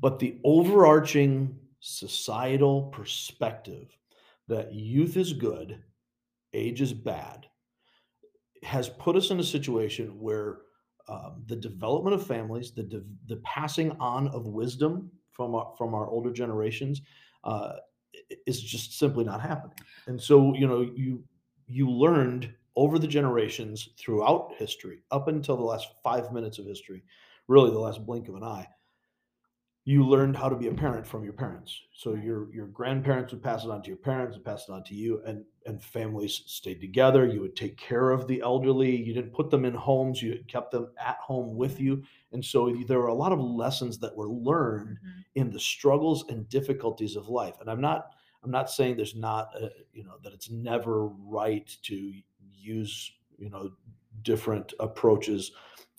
But 0.00 0.18
the 0.18 0.38
overarching 0.44 1.58
societal 1.80 2.84
perspective 2.84 3.96
that 4.48 4.72
youth 4.72 5.16
is 5.16 5.32
good, 5.32 5.82
age 6.52 6.80
is 6.80 6.92
bad, 6.92 7.46
has 8.62 8.88
put 8.88 9.16
us 9.16 9.30
in 9.30 9.40
a 9.40 9.44
situation 9.44 10.20
where 10.20 10.58
um, 11.08 11.42
the 11.46 11.56
development 11.56 12.14
of 12.14 12.26
families, 12.26 12.72
the 12.72 12.82
de- 12.82 13.02
the 13.26 13.36
passing 13.36 13.90
on 13.92 14.28
of 14.28 14.46
wisdom 14.46 15.10
from 15.30 15.54
our, 15.54 15.72
from 15.76 15.94
our 15.94 16.08
older 16.08 16.30
generations, 16.30 17.02
uh, 17.44 17.72
is 18.46 18.60
just 18.60 18.98
simply 18.98 19.24
not 19.24 19.40
happening. 19.40 19.76
And 20.06 20.20
so, 20.20 20.54
you 20.54 20.66
know, 20.66 20.82
you 20.82 21.24
you 21.66 21.90
learned 21.90 22.52
over 22.76 22.98
the 22.98 23.08
generations 23.08 23.88
throughout 23.98 24.52
history, 24.56 25.02
up 25.10 25.28
until 25.28 25.56
the 25.56 25.62
last 25.62 25.88
five 26.02 26.32
minutes 26.32 26.58
of 26.58 26.66
history, 26.66 27.02
really 27.48 27.70
the 27.70 27.78
last 27.78 28.04
blink 28.06 28.28
of 28.28 28.34
an 28.34 28.44
eye, 28.44 28.66
you 29.84 30.06
learned 30.06 30.36
how 30.36 30.48
to 30.48 30.56
be 30.56 30.68
a 30.68 30.74
parent 30.74 31.06
from 31.06 31.24
your 31.24 31.32
parents. 31.32 31.82
So 31.94 32.14
your 32.14 32.52
your 32.54 32.66
grandparents 32.66 33.32
would 33.32 33.42
pass 33.42 33.64
it 33.64 33.70
on 33.70 33.82
to 33.82 33.88
your 33.88 33.96
parents, 33.96 34.36
and 34.36 34.44
pass 34.44 34.68
it 34.68 34.72
on 34.72 34.84
to 34.84 34.94
you, 34.94 35.22
and 35.26 35.44
and 35.66 35.82
families 35.82 36.42
stayed 36.46 36.80
together. 36.80 37.26
You 37.26 37.40
would 37.40 37.56
take 37.56 37.76
care 37.76 38.10
of 38.10 38.26
the 38.26 38.40
elderly. 38.42 38.94
You 38.94 39.14
didn't 39.14 39.32
put 39.32 39.50
them 39.50 39.64
in 39.64 39.74
homes. 39.74 40.22
You 40.22 40.42
kept 40.48 40.70
them 40.70 40.92
at 40.98 41.16
home 41.16 41.56
with 41.56 41.80
you. 41.80 42.02
And 42.32 42.44
so 42.44 42.74
there 42.86 42.98
were 42.98 43.08
a 43.08 43.14
lot 43.14 43.32
of 43.32 43.40
lessons 43.40 43.98
that 43.98 44.14
were 44.16 44.28
learned 44.28 44.98
Mhm. 44.98 45.24
in 45.34 45.50
the 45.50 45.60
struggles 45.60 46.24
and 46.28 46.48
difficulties 46.48 47.16
of 47.16 47.28
life. 47.28 47.60
And 47.60 47.70
I'm 47.70 47.80
not 47.80 48.10
I'm 48.42 48.50
not 48.50 48.70
saying 48.70 48.96
there's 48.96 49.14
not 49.16 49.54
a, 49.54 49.70
you 49.92 50.04
know 50.04 50.18
that 50.22 50.32
it's 50.32 50.50
never 50.50 51.06
right 51.08 51.66
to 51.82 52.12
use 52.40 53.12
you 53.38 53.50
know 53.50 53.72
different 54.22 54.72
approaches. 54.80 55.52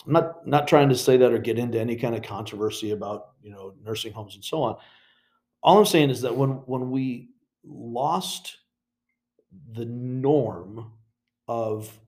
I'm 0.06 0.12
not 0.12 0.46
not 0.46 0.66
trying 0.68 0.88
to 0.88 0.96
say 0.96 1.16
that 1.16 1.32
or 1.32 1.38
get 1.38 1.58
into 1.58 1.80
any 1.80 1.96
kind 1.96 2.14
of 2.14 2.22
controversy 2.22 2.90
about 2.92 3.31
you 3.42 3.50
know 3.50 3.74
nursing 3.84 4.12
homes 4.12 4.34
and 4.34 4.44
so 4.44 4.62
on. 4.62 4.76
All 5.62 5.78
I'm 5.78 5.86
saying 5.86 6.10
is 6.10 6.20
that 6.22 6.36
when 6.36 6.50
when 6.66 6.90
we 6.90 7.30
lost 7.64 8.58
the 9.72 9.84
norm 9.84 10.92
of 11.48 11.98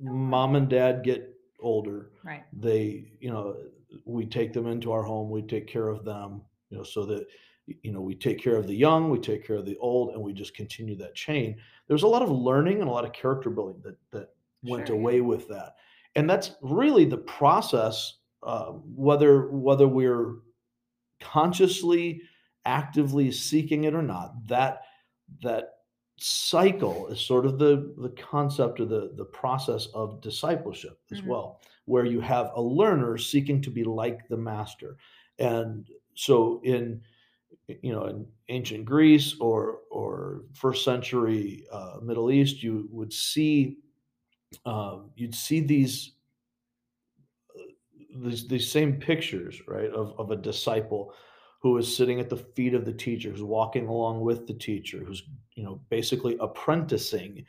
mom 0.00 0.56
and 0.56 0.68
dad 0.68 1.02
get 1.04 1.28
older 1.60 2.10
Right. 2.24 2.42
they 2.52 3.12
you 3.20 3.30
know 3.30 3.56
we 4.04 4.26
take 4.26 4.52
them 4.52 4.66
into 4.66 4.90
our 4.90 5.02
home 5.02 5.30
we 5.30 5.42
take 5.42 5.66
care 5.66 5.88
of 5.88 6.04
them 6.04 6.42
you 6.70 6.76
know 6.78 6.82
so 6.82 7.04
that 7.06 7.26
you 7.66 7.92
know 7.92 8.00
we 8.00 8.14
take 8.14 8.42
care 8.42 8.56
of 8.56 8.66
the 8.66 8.74
young 8.74 9.10
we 9.10 9.18
take 9.18 9.46
care 9.46 9.56
of 9.56 9.64
the 9.66 9.76
old 9.78 10.14
and 10.14 10.20
we 10.22 10.32
just 10.32 10.54
continue 10.56 10.96
that 10.96 11.14
chain 11.14 11.56
there's 11.86 12.02
a 12.02 12.08
lot 12.08 12.22
of 12.22 12.30
learning 12.30 12.80
and 12.80 12.88
a 12.88 12.92
lot 12.92 13.04
of 13.04 13.12
character 13.12 13.50
building 13.50 13.80
that 13.84 13.96
that 14.10 14.30
went 14.64 14.86
Sure, 14.88 14.96
yeah. 14.96 15.00
away 15.02 15.20
with 15.20 15.46
that 15.48 15.74
and 16.16 16.28
that's 16.28 16.52
really 16.62 17.04
the 17.04 17.18
process 17.18 18.14
uh, 18.44 18.72
whether 18.96 19.50
whether 19.50 19.86
we're 19.86 20.36
consciously 21.22 22.22
actively 22.64 23.32
seeking 23.32 23.84
it 23.84 23.94
or 23.94 24.02
not 24.02 24.46
that 24.48 24.82
that 25.42 25.78
cycle 26.18 27.08
is 27.08 27.20
sort 27.20 27.46
of 27.46 27.58
the 27.58 27.94
the 27.98 28.10
concept 28.10 28.78
or 28.80 28.84
the 28.84 29.12
the 29.16 29.24
process 29.24 29.86
of 29.94 30.20
discipleship 30.20 31.00
as 31.10 31.20
Mhm. 31.20 31.26
well 31.26 31.60
where 31.86 32.04
you 32.04 32.20
have 32.20 32.50
a 32.54 32.62
learner 32.62 33.18
seeking 33.18 33.60
to 33.62 33.70
be 33.70 33.82
like 33.84 34.28
the 34.28 34.36
master 34.36 34.96
and 35.38 35.90
so 36.14 36.60
in 36.62 37.02
you 37.68 37.92
know 37.92 38.04
in 38.06 38.30
ancient 38.48 38.84
greece 38.84 39.38
or 39.40 39.80
or 39.90 40.44
first 40.54 40.84
century 40.84 41.66
uh, 41.72 41.98
middle 42.02 42.30
east 42.30 42.62
you 42.62 42.88
would 42.90 43.12
see 43.12 43.78
um, 44.64 45.12
you'd 45.16 45.34
see 45.34 45.60
these 45.60 46.16
these 48.14 48.46
these 48.48 48.70
same 48.70 48.94
pictures, 48.98 49.60
right, 49.66 49.90
of 49.90 50.14
of 50.18 50.30
a 50.30 50.36
disciple 50.36 51.14
who 51.60 51.76
is 51.78 51.96
sitting 51.96 52.18
at 52.18 52.28
the 52.28 52.36
feet 52.36 52.74
of 52.74 52.84
the 52.84 52.92
teacher, 52.92 53.30
who's 53.30 53.42
walking 53.42 53.86
along 53.86 54.20
with 54.20 54.46
the 54.46 54.54
teacher, 54.54 54.98
who's 55.04 55.22
you 55.54 55.62
know 55.64 55.80
basically 55.90 56.36
apprenticing, 56.40 57.44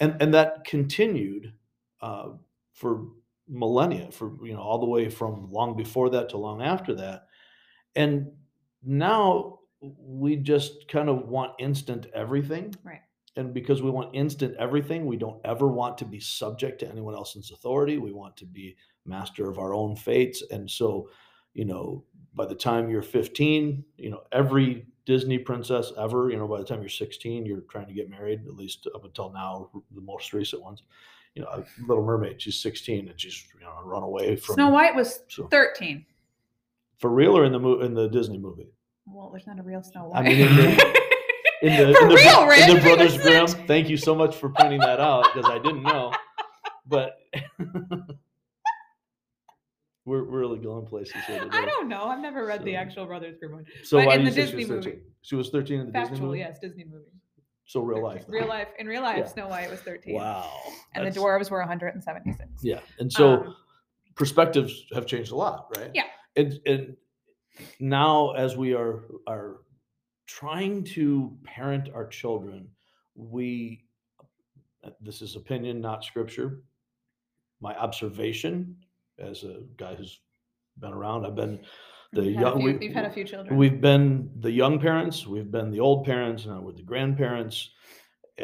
and 0.00 0.20
and 0.20 0.32
that 0.34 0.64
continued 0.64 1.52
uh, 2.00 2.28
for 2.72 3.06
millennia, 3.48 4.10
for 4.10 4.32
you 4.44 4.52
know 4.54 4.60
all 4.60 4.78
the 4.78 4.86
way 4.86 5.08
from 5.08 5.50
long 5.50 5.76
before 5.76 6.10
that 6.10 6.28
to 6.30 6.36
long 6.36 6.62
after 6.62 6.94
that, 6.94 7.26
and 7.94 8.30
now 8.82 9.58
we 9.80 10.36
just 10.36 10.88
kind 10.88 11.08
of 11.08 11.28
want 11.28 11.52
instant 11.58 12.06
everything 12.14 12.74
Right. 12.82 13.02
and 13.36 13.52
because 13.52 13.82
we 13.82 13.90
want 13.90 14.14
instant 14.14 14.56
everything, 14.58 15.04
we 15.06 15.16
don't 15.16 15.40
ever 15.44 15.68
want 15.68 15.98
to 15.98 16.04
be 16.04 16.18
subject 16.18 16.80
to 16.80 16.88
anyone 16.88 17.14
else's 17.14 17.50
authority. 17.50 17.98
We 17.98 18.12
want 18.12 18.36
to 18.38 18.46
be 18.46 18.76
master 19.06 19.48
of 19.48 19.58
our 19.58 19.74
own 19.74 19.96
fates. 19.96 20.42
And 20.50 20.70
so, 20.70 21.08
you 21.54 21.64
know, 21.64 22.04
by 22.34 22.46
the 22.46 22.54
time 22.54 22.90
you're 22.90 23.02
15, 23.02 23.84
you 23.96 24.10
know, 24.10 24.22
every 24.32 24.86
Disney 25.06 25.38
princess 25.38 25.92
ever, 25.98 26.30
you 26.30 26.36
know, 26.36 26.46
by 26.48 26.58
the 26.58 26.64
time 26.64 26.80
you're 26.80 26.88
16, 26.88 27.46
you're 27.46 27.60
trying 27.62 27.86
to 27.86 27.92
get 27.94 28.10
married, 28.10 28.46
at 28.46 28.54
least 28.54 28.86
up 28.94 29.04
until 29.04 29.30
now, 29.32 29.70
the 29.94 30.00
most 30.00 30.32
recent 30.32 30.62
ones. 30.62 30.82
You 31.34 31.42
know, 31.42 31.64
Little 31.86 32.04
Mermaid, 32.04 32.40
she's 32.40 32.60
16 32.60 33.08
and 33.08 33.20
she's, 33.20 33.44
you 33.54 33.60
know, 33.64 33.72
run 33.84 34.02
away 34.02 34.36
from 34.36 34.54
Snow 34.54 34.70
White 34.70 34.94
was 34.94 35.20
So, 35.28 35.46
13. 35.48 36.04
for 36.98 37.10
real 37.10 37.36
or 37.36 37.44
in 37.44 37.52
the 37.52 37.58
mo- 37.58 37.80
in 37.80 37.92
the 37.94 38.08
Disney 38.08 38.38
movie? 38.38 38.68
Well, 39.06 39.30
there's 39.30 39.46
not 39.46 39.58
a 39.58 39.62
real 39.62 39.82
Snow 39.82 40.08
White. 40.08 40.18
I 40.18 40.22
mean, 40.28 40.40
in 40.40 40.56
the- 40.56 40.96
In 41.62 41.76
the, 41.88 41.94
For 41.98 42.02
in 42.04 42.08
the, 42.08 42.14
real, 42.14 42.50
in 42.50 42.74
the 42.76 42.80
Brothers 42.82 43.18
Grimm. 43.18 43.46
Thank 43.66 43.88
you 43.88 43.96
so 43.96 44.14
much 44.14 44.36
for 44.36 44.50
pointing 44.50 44.80
that 44.80 45.00
out 45.00 45.24
because 45.32 45.48
I 45.50 45.58
didn't 45.58 45.82
know. 45.84 46.12
But 46.86 47.18
we're, 50.06 50.24
we're 50.24 50.38
really 50.40 50.58
going 50.58 50.86
places 50.86 51.16
here 51.26 51.40
today. 51.40 51.50
I 51.58 51.66
don't 51.66 51.88
know. 51.88 52.04
I've 52.04 52.20
never 52.20 52.46
read 52.46 52.64
the 52.64 52.76
actual 52.76 53.06
Brothers 53.06 53.36
Grimm 53.38 53.52
one. 53.52 53.66
So 53.82 53.98
but 53.98 54.06
why 54.06 54.14
in 54.14 54.24
the 54.24 54.30
say 54.30 54.46
she 54.46 54.52
Disney 54.56 54.74
movie. 54.74 54.98
She 55.22 55.34
was 55.34 55.50
13 55.50 55.80
in 55.80 55.92
the 55.92 55.98
Disney 55.98 56.20
movie? 56.20 56.38
yes, 56.38 56.58
Disney 56.60 56.84
movie. 56.84 57.04
So 57.66 57.80
real 57.80 57.96
13. 57.96 58.04
life. 58.04 58.26
then. 58.26 58.34
Real 58.40 58.48
life. 58.48 58.68
In 58.78 58.86
real 58.86 59.02
life, 59.02 59.18
Yeah. 59.18 59.26
Snow 59.26 59.48
White 59.48 59.68
was 59.68 59.80
13. 59.80 60.14
Wow. 60.14 60.48
And 60.94 61.04
the 61.04 61.10
dwarves 61.10 61.50
were 61.50 61.58
176. 61.58 62.48
Yeah. 62.62 62.78
And 63.00 63.12
so 63.12 63.44
Um, 63.44 63.56
perspectives 64.14 64.86
have 64.94 65.06
changed 65.06 65.32
a 65.32 65.36
lot, 65.36 65.76
right? 65.76 65.90
Yeah. 65.92 66.04
And, 66.36 66.60
and 66.66 66.96
now 67.80 68.30
as 68.32 68.56
we 68.56 68.74
are 68.74 69.04
are 69.26 69.62
trying 70.26 70.84
to 70.84 71.36
parent 71.42 71.88
our 71.92 72.06
children, 72.06 72.68
we 73.16 73.82
this 75.00 75.20
is 75.20 75.34
opinion, 75.34 75.80
not 75.80 76.04
scripture. 76.04 76.62
My 77.60 77.76
observation 77.76 78.76
as 79.18 79.44
a 79.44 79.62
guy 79.76 79.94
who's 79.94 80.20
been 80.78 80.92
around, 80.92 81.26
I've 81.26 81.34
been 81.34 81.60
the 82.12 82.24
had 82.24 82.40
young 82.40 82.60
few, 82.60 82.78
we- 82.78 82.86
you've 82.86 82.94
had 82.94 83.04
a 83.04 83.10
few 83.10 83.24
children. 83.24 83.56
We've 83.56 83.80
been 83.80 84.30
the 84.40 84.50
young 84.50 84.78
parents, 84.78 85.26
we've 85.26 85.50
been 85.50 85.70
the 85.70 85.80
old 85.80 86.04
parents, 86.04 86.46
now 86.46 86.60
we're 86.60 86.72
the 86.72 86.82
grandparents. 86.82 87.70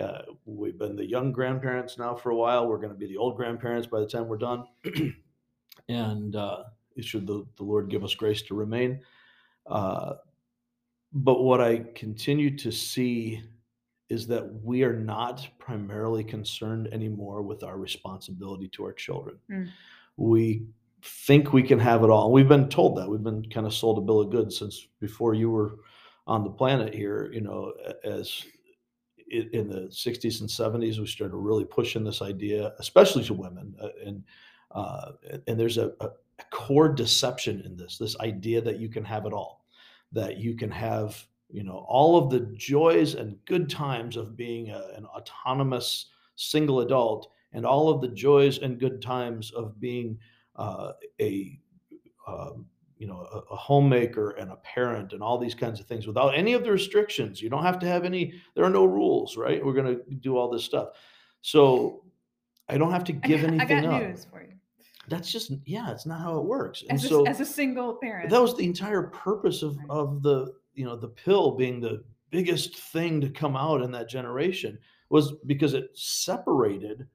Uh, 0.00 0.22
we've 0.46 0.78
been 0.78 0.96
the 0.96 1.04
young 1.06 1.32
grandparents 1.32 1.98
now 1.98 2.14
for 2.14 2.30
a 2.30 2.34
while. 2.34 2.66
We're 2.66 2.78
going 2.78 2.94
to 2.94 2.98
be 2.98 3.06
the 3.06 3.18
old 3.18 3.36
grandparents 3.36 3.86
by 3.86 4.00
the 4.00 4.06
time 4.06 4.26
we're 4.26 4.38
done. 4.38 4.64
and 5.88 6.34
uh, 6.34 6.64
should 7.00 7.26
the, 7.26 7.44
the 7.56 7.64
Lord 7.64 7.90
give 7.90 8.02
us 8.02 8.14
grace 8.14 8.40
to 8.42 8.54
remain. 8.54 9.00
Uh, 9.66 10.14
but 11.12 11.42
what 11.42 11.60
I 11.60 11.84
continue 11.94 12.56
to 12.56 12.72
see 12.72 13.42
is 14.08 14.26
that 14.26 14.62
we 14.62 14.82
are 14.82 14.98
not 14.98 15.46
primarily 15.58 16.24
concerned 16.24 16.88
anymore 16.92 17.42
with 17.42 17.62
our 17.62 17.78
responsibility 17.78 18.68
to 18.68 18.84
our 18.84 18.92
children. 18.92 19.38
Mm. 19.50 19.68
We 20.16 20.66
think 21.02 21.52
we 21.52 21.62
can 21.62 21.78
have 21.78 22.04
it 22.04 22.10
all. 22.10 22.30
We've 22.32 22.48
been 22.48 22.68
told 22.68 22.96
that. 22.98 23.08
We've 23.08 23.22
been 23.22 23.44
kind 23.50 23.66
of 23.66 23.74
sold 23.74 23.98
a 23.98 24.02
bill 24.02 24.20
of 24.20 24.30
goods 24.30 24.58
since 24.58 24.86
before 25.00 25.34
you 25.34 25.50
were 25.50 25.76
on 26.26 26.44
the 26.44 26.50
planet 26.50 26.94
here, 26.94 27.30
you 27.32 27.40
know, 27.40 27.72
as 28.04 28.44
in 29.28 29.68
the 29.68 29.88
60s 29.90 30.40
and 30.40 30.48
70s, 30.48 30.98
we 30.98 31.06
started 31.06 31.36
really 31.36 31.64
pushing 31.64 32.04
this 32.04 32.22
idea, 32.22 32.72
especially 32.78 33.24
to 33.24 33.34
women. 33.34 33.74
uh, 33.80 33.88
And 34.04 34.24
uh, 34.70 35.12
and 35.46 35.60
there's 35.60 35.76
a, 35.78 35.92
a 36.00 36.08
core 36.50 36.88
deception 36.88 37.60
in 37.66 37.76
this 37.76 37.98
this 37.98 38.18
idea 38.20 38.60
that 38.60 38.78
you 38.78 38.88
can 38.88 39.04
have 39.04 39.26
it 39.26 39.32
all, 39.32 39.64
that 40.12 40.38
you 40.38 40.54
can 40.54 40.70
have 40.70 41.26
you 41.50 41.62
know 41.62 41.84
all 41.88 42.16
of 42.16 42.30
the 42.30 42.40
joys 42.56 43.14
and 43.14 43.36
good 43.44 43.68
times 43.68 44.16
of 44.16 44.36
being 44.36 44.70
a, 44.70 44.82
an 44.96 45.04
autonomous 45.06 46.06
single 46.36 46.80
adult, 46.80 47.32
and 47.52 47.64
all 47.66 47.88
of 47.88 48.00
the 48.00 48.08
joys 48.08 48.58
and 48.58 48.78
good 48.80 49.00
times 49.02 49.50
of 49.52 49.78
being 49.80 50.18
uh, 50.56 50.92
a 51.20 51.58
um, 52.26 52.66
you 52.98 53.06
know 53.06 53.26
a, 53.32 53.38
a 53.52 53.56
homemaker 53.56 54.30
and 54.32 54.50
a 54.52 54.56
parent 54.56 55.12
and 55.12 55.22
all 55.22 55.38
these 55.38 55.54
kinds 55.54 55.80
of 55.80 55.86
things 55.86 56.06
without 56.06 56.34
any 56.36 56.52
of 56.52 56.62
the 56.64 56.70
restrictions. 56.70 57.42
You 57.42 57.50
don't 57.50 57.64
have 57.64 57.78
to 57.80 57.86
have 57.86 58.04
any. 58.04 58.34
There 58.54 58.64
are 58.64 58.70
no 58.70 58.84
rules, 58.84 59.36
right? 59.36 59.64
We're 59.64 59.72
going 59.74 59.96
to 59.96 60.14
do 60.14 60.36
all 60.36 60.48
this 60.50 60.64
stuff, 60.64 60.88
so 61.40 62.04
I 62.68 62.78
don't 62.78 62.92
have 62.92 63.04
to 63.04 63.12
I 63.12 63.26
give 63.26 63.40
got- 63.40 63.48
anything 63.50 63.78
I 63.78 63.82
got 63.82 63.94
up. 63.94 64.02
news 64.02 64.26
for 64.30 64.42
you. 64.42 64.48
That's 65.08 65.32
just 65.32 65.50
yeah, 65.66 65.90
it's 65.90 66.06
not 66.06 66.20
how 66.20 66.38
it 66.38 66.44
works. 66.44 66.84
And 66.88 66.92
As, 66.98 67.08
so 67.08 67.26
as 67.26 67.40
a 67.40 67.44
single 67.44 67.94
parent. 67.96 68.30
that 68.30 68.40
was 68.40 68.56
the 68.56 68.64
entire 68.64 69.02
purpose 69.02 69.62
of 69.62 69.76
of 69.90 70.22
the 70.22 70.52
you 70.74 70.84
know 70.84 70.96
the 70.96 71.08
pill 71.08 71.56
being 71.56 71.80
the 71.80 72.04
biggest 72.30 72.76
thing 72.78 73.20
to 73.20 73.28
come 73.28 73.56
out 73.56 73.82
in 73.82 73.90
that 73.90 74.08
generation 74.08 74.78
was 75.10 75.32
because 75.46 75.74
it 75.74 75.90
separated 75.94 77.06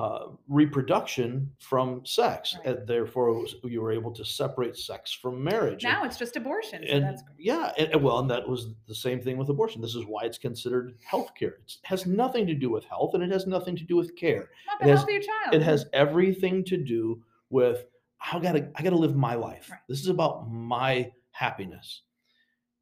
uh, 0.00 0.26
reproduction 0.48 1.50
from 1.58 2.04
sex, 2.06 2.56
Right. 2.64 2.78
and 2.78 2.86
therefore 2.88 3.32
was, 3.32 3.56
you 3.64 3.80
were 3.82 3.92
able 3.92 4.12
to 4.12 4.24
separate 4.24 4.76
sex 4.76 5.12
from 5.12 5.42
marriage. 5.44 5.84
And- 5.84 5.92
now 5.92 6.04
it's 6.04 6.16
just 6.16 6.36
abortion. 6.36 6.82
So 6.86 6.92
and 6.94 7.04
that's 7.04 7.22
yeah, 7.38 7.72
and, 7.76 7.88
and 7.92 8.02
well, 8.02 8.18
and 8.20 8.30
that 8.30 8.48
was 8.48 8.68
the 8.88 8.94
same 8.94 9.20
thing 9.20 9.36
with 9.36 9.48
abortion. 9.50 9.82
This 9.82 9.94
is 9.94 10.04
why 10.06 10.22
it's 10.24 10.38
considered 10.38 10.94
health 11.04 11.30
care. 11.38 11.56
It 11.64 11.76
has 11.84 12.06
nothing 12.06 12.46
to 12.46 12.54
do 12.54 12.70
with 12.70 12.84
health, 12.84 13.14
and 13.14 13.22
it 13.22 13.30
has 13.30 13.46
nothing 13.46 13.76
to 13.76 13.84
do 13.84 13.96
with 13.96 14.16
care. 14.16 14.48
Not 14.66 14.80
it 14.80 14.84
the 14.84 14.90
has- 14.90 14.98
health 15.00 15.08
of 15.08 15.12
your 15.14 15.22
child. 15.22 15.54
It 15.54 15.62
has 15.62 15.86
everything 15.92 16.64
to 16.64 16.76
do 16.76 17.22
with 17.50 17.84
I 18.32 18.38
gotta 18.38 18.70
I 18.76 18.82
gotta 18.82 18.96
live 18.96 19.16
my 19.16 19.34
life. 19.34 19.68
Right. 19.70 19.80
This 19.88 20.00
is 20.00 20.08
about 20.08 20.50
my 20.50 21.10
happiness. 21.32 22.02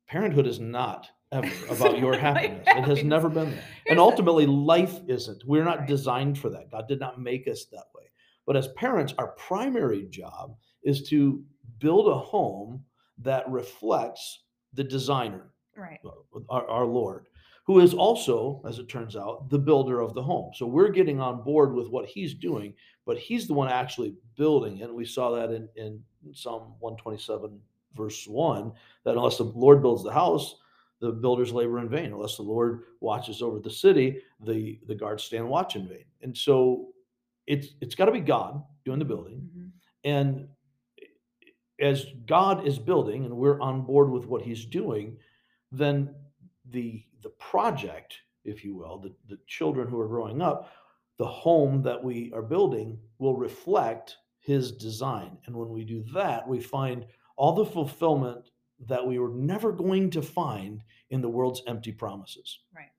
Parenthood 0.06 0.46
is 0.46 0.58
not 0.60 1.08
ever 1.32 1.50
about 1.70 1.98
your 1.98 2.16
happiness. 2.16 2.64
It 2.66 2.84
has 2.84 3.04
never 3.04 3.28
been 3.28 3.50
there. 3.50 3.64
And 3.88 3.98
ultimately, 3.98 4.46
life 4.46 5.00
isn't. 5.06 5.44
We're 5.46 5.64
not 5.64 5.80
Right. 5.80 5.88
designed 5.88 6.38
for 6.38 6.50
that. 6.50 6.70
God 6.70 6.88
did 6.88 7.00
not 7.00 7.20
make 7.20 7.46
us 7.48 7.66
that 7.66 7.84
way. 7.94 8.04
But 8.46 8.56
as 8.56 8.68
parents, 8.68 9.14
our 9.18 9.28
primary 9.32 10.04
job 10.06 10.56
is 10.82 11.08
to 11.10 11.42
build 11.80 12.08
a 12.08 12.14
home 12.18 12.82
that 13.18 13.48
reflects 13.50 14.44
the 14.74 14.84
designer, 14.84 15.50
Right. 15.76 16.00
our, 16.48 16.66
our 16.68 16.86
Lord, 16.86 17.28
who 17.64 17.80
is 17.80 17.92
also, 17.92 18.62
as 18.66 18.78
it 18.78 18.88
turns 18.88 19.16
out, 19.16 19.50
the 19.50 19.58
builder 19.58 20.00
of 20.00 20.14
the 20.14 20.22
home. 20.22 20.52
So 20.54 20.66
we're 20.66 20.88
getting 20.90 21.20
on 21.20 21.42
board 21.42 21.74
with 21.74 21.88
what 21.90 22.06
he's 22.06 22.34
doing, 22.34 22.74
but 23.04 23.18
he's 23.18 23.46
the 23.46 23.54
one 23.54 23.68
actually 23.68 24.14
building 24.36 24.78
it. 24.78 24.84
And 24.84 24.94
we 24.94 25.04
saw 25.04 25.30
that 25.32 25.50
in, 25.50 25.68
in 25.76 26.02
Psalm 26.32 26.74
127, 26.80 27.60
verse 27.94 28.26
1, 28.26 28.72
that 29.04 29.16
unless 29.16 29.36
the 29.38 29.44
Lord 29.44 29.82
builds 29.82 30.02
the 30.04 30.12
house, 30.12 30.56
the 31.00 31.12
builders 31.12 31.52
labor 31.52 31.78
in 31.78 31.88
vain. 31.88 32.12
Unless 32.12 32.36
the 32.36 32.42
Lord 32.42 32.82
watches 33.00 33.42
over 33.42 33.60
the 33.60 33.70
city, 33.70 34.20
the, 34.44 34.78
the 34.86 34.94
guards 34.94 35.24
stand 35.24 35.48
watch 35.48 35.76
in 35.76 35.86
vain. 35.88 36.04
And 36.22 36.36
so 36.36 36.88
it's 37.46 37.68
it's 37.80 37.94
got 37.94 38.06
to 38.06 38.12
be 38.12 38.20
God 38.20 38.62
doing 38.84 38.98
the 38.98 39.04
building. 39.04 39.48
Mhm. 39.56 39.70
And 40.04 40.48
as 41.80 42.06
God 42.26 42.66
is 42.66 42.78
building 42.78 43.24
and 43.24 43.36
we're 43.36 43.60
on 43.60 43.82
board 43.82 44.10
with 44.10 44.26
what 44.26 44.42
he's 44.42 44.64
doing, 44.66 45.16
then 45.70 46.14
the 46.70 47.04
the 47.22 47.30
project, 47.30 48.20
if 48.44 48.64
you 48.64 48.76
will, 48.76 48.98
the, 48.98 49.14
the 49.28 49.38
children 49.46 49.88
who 49.88 49.98
are 50.00 50.08
growing 50.08 50.40
up, 50.42 50.70
the 51.18 51.26
home 51.26 51.82
that 51.82 52.02
we 52.02 52.32
are 52.32 52.42
building 52.42 52.98
will 53.18 53.36
reflect 53.36 54.16
his 54.40 54.72
design. 54.72 55.36
And 55.46 55.56
when 55.56 55.70
we 55.70 55.84
do 55.84 56.04
that, 56.14 56.46
we 56.46 56.60
find 56.60 57.06
all 57.36 57.52
the 57.52 57.64
fulfillment 57.64 58.50
that 58.86 59.04
we 59.06 59.18
were 59.18 59.30
never 59.30 59.72
going 59.72 60.10
to 60.10 60.22
find 60.22 60.82
in 61.10 61.20
the 61.20 61.28
world's 61.28 61.62
empty 61.66 61.92
promises. 61.92 62.60
Right. 62.74 62.90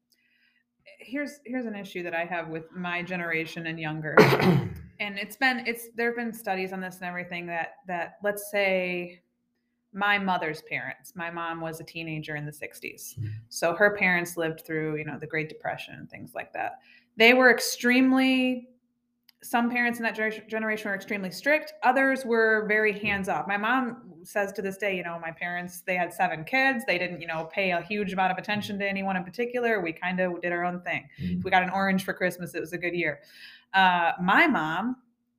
Here's 0.99 1.39
here's 1.45 1.65
an 1.65 1.75
issue 1.75 2.03
that 2.03 2.13
I 2.13 2.25
have 2.25 2.49
with 2.49 2.71
my 2.75 3.01
generation 3.01 3.67
and 3.67 3.79
younger. 3.79 4.15
and 4.99 5.17
it's 5.17 5.37
been 5.37 5.63
it's 5.65 5.89
there 5.95 6.07
have 6.09 6.17
been 6.17 6.33
studies 6.33 6.73
on 6.73 6.81
this 6.81 6.97
and 6.97 7.05
everything 7.05 7.45
that 7.47 7.75
that 7.87 8.17
let's 8.23 8.51
say 8.51 9.21
my 9.93 10.19
mother's 10.19 10.61
parents 10.63 11.13
my 11.15 11.31
mom 11.31 11.61
was 11.61 11.79
a 11.79 11.83
teenager 11.83 12.35
in 12.35 12.45
the 12.45 12.51
60s 12.51 13.17
Mhm. 13.17 13.31
so 13.47 13.73
her 13.73 13.95
parents 13.95 14.37
lived 14.37 14.61
through 14.65 14.97
you 14.97 15.03
know 15.05 15.17
the 15.17 15.25
great 15.25 15.49
depression 15.49 15.95
and 15.95 16.07
things 16.11 16.35
like 16.35 16.53
that 16.53 16.73
they 17.17 17.33
were 17.33 17.49
extremely 17.49 18.69
some 19.41 19.67
parents 19.71 19.97
in 19.97 20.03
that 20.03 20.13
generation 20.47 20.89
were 20.89 20.95
extremely 20.95 21.31
strict 21.31 21.73
others 21.81 22.23
were 22.23 22.65
very 22.67 22.91
hands 22.99 23.29
off 23.29 23.47
my 23.47 23.57
mom 23.57 24.08
says 24.23 24.51
to 24.53 24.61
this 24.61 24.77
day 24.77 24.95
you 24.95 25.03
know 25.03 25.19
my 25.19 25.31
parents 25.31 25.81
they 25.81 25.95
had 25.95 26.13
seven 26.13 26.43
kids. 26.43 26.83
They 26.85 26.97
didn't 26.97 27.21
you 27.21 27.27
know 27.27 27.49
pay 27.51 27.71
a 27.71 27.81
huge 27.81 28.13
amount 28.13 28.31
of 28.31 28.37
attention 28.37 28.79
to 28.79 28.87
anyone 28.87 29.15
in 29.15 29.23
particular. 29.23 29.81
We 29.81 29.93
kind 29.93 30.19
of 30.19 30.41
did 30.41 30.51
our 30.51 30.63
own 30.63 30.81
thing. 30.81 31.07
If 31.17 31.43
we 31.43 31.51
got 31.51 31.63
an 31.63 31.69
orange 31.69 32.03
for 32.03 32.13
christmas 32.13 32.53
it 32.55 32.59
was 32.59 32.73
a 32.73 32.77
good 32.77 32.93
year. 32.93 33.19
Uh, 33.73 34.13
my 34.21 34.47
mom 34.47 34.97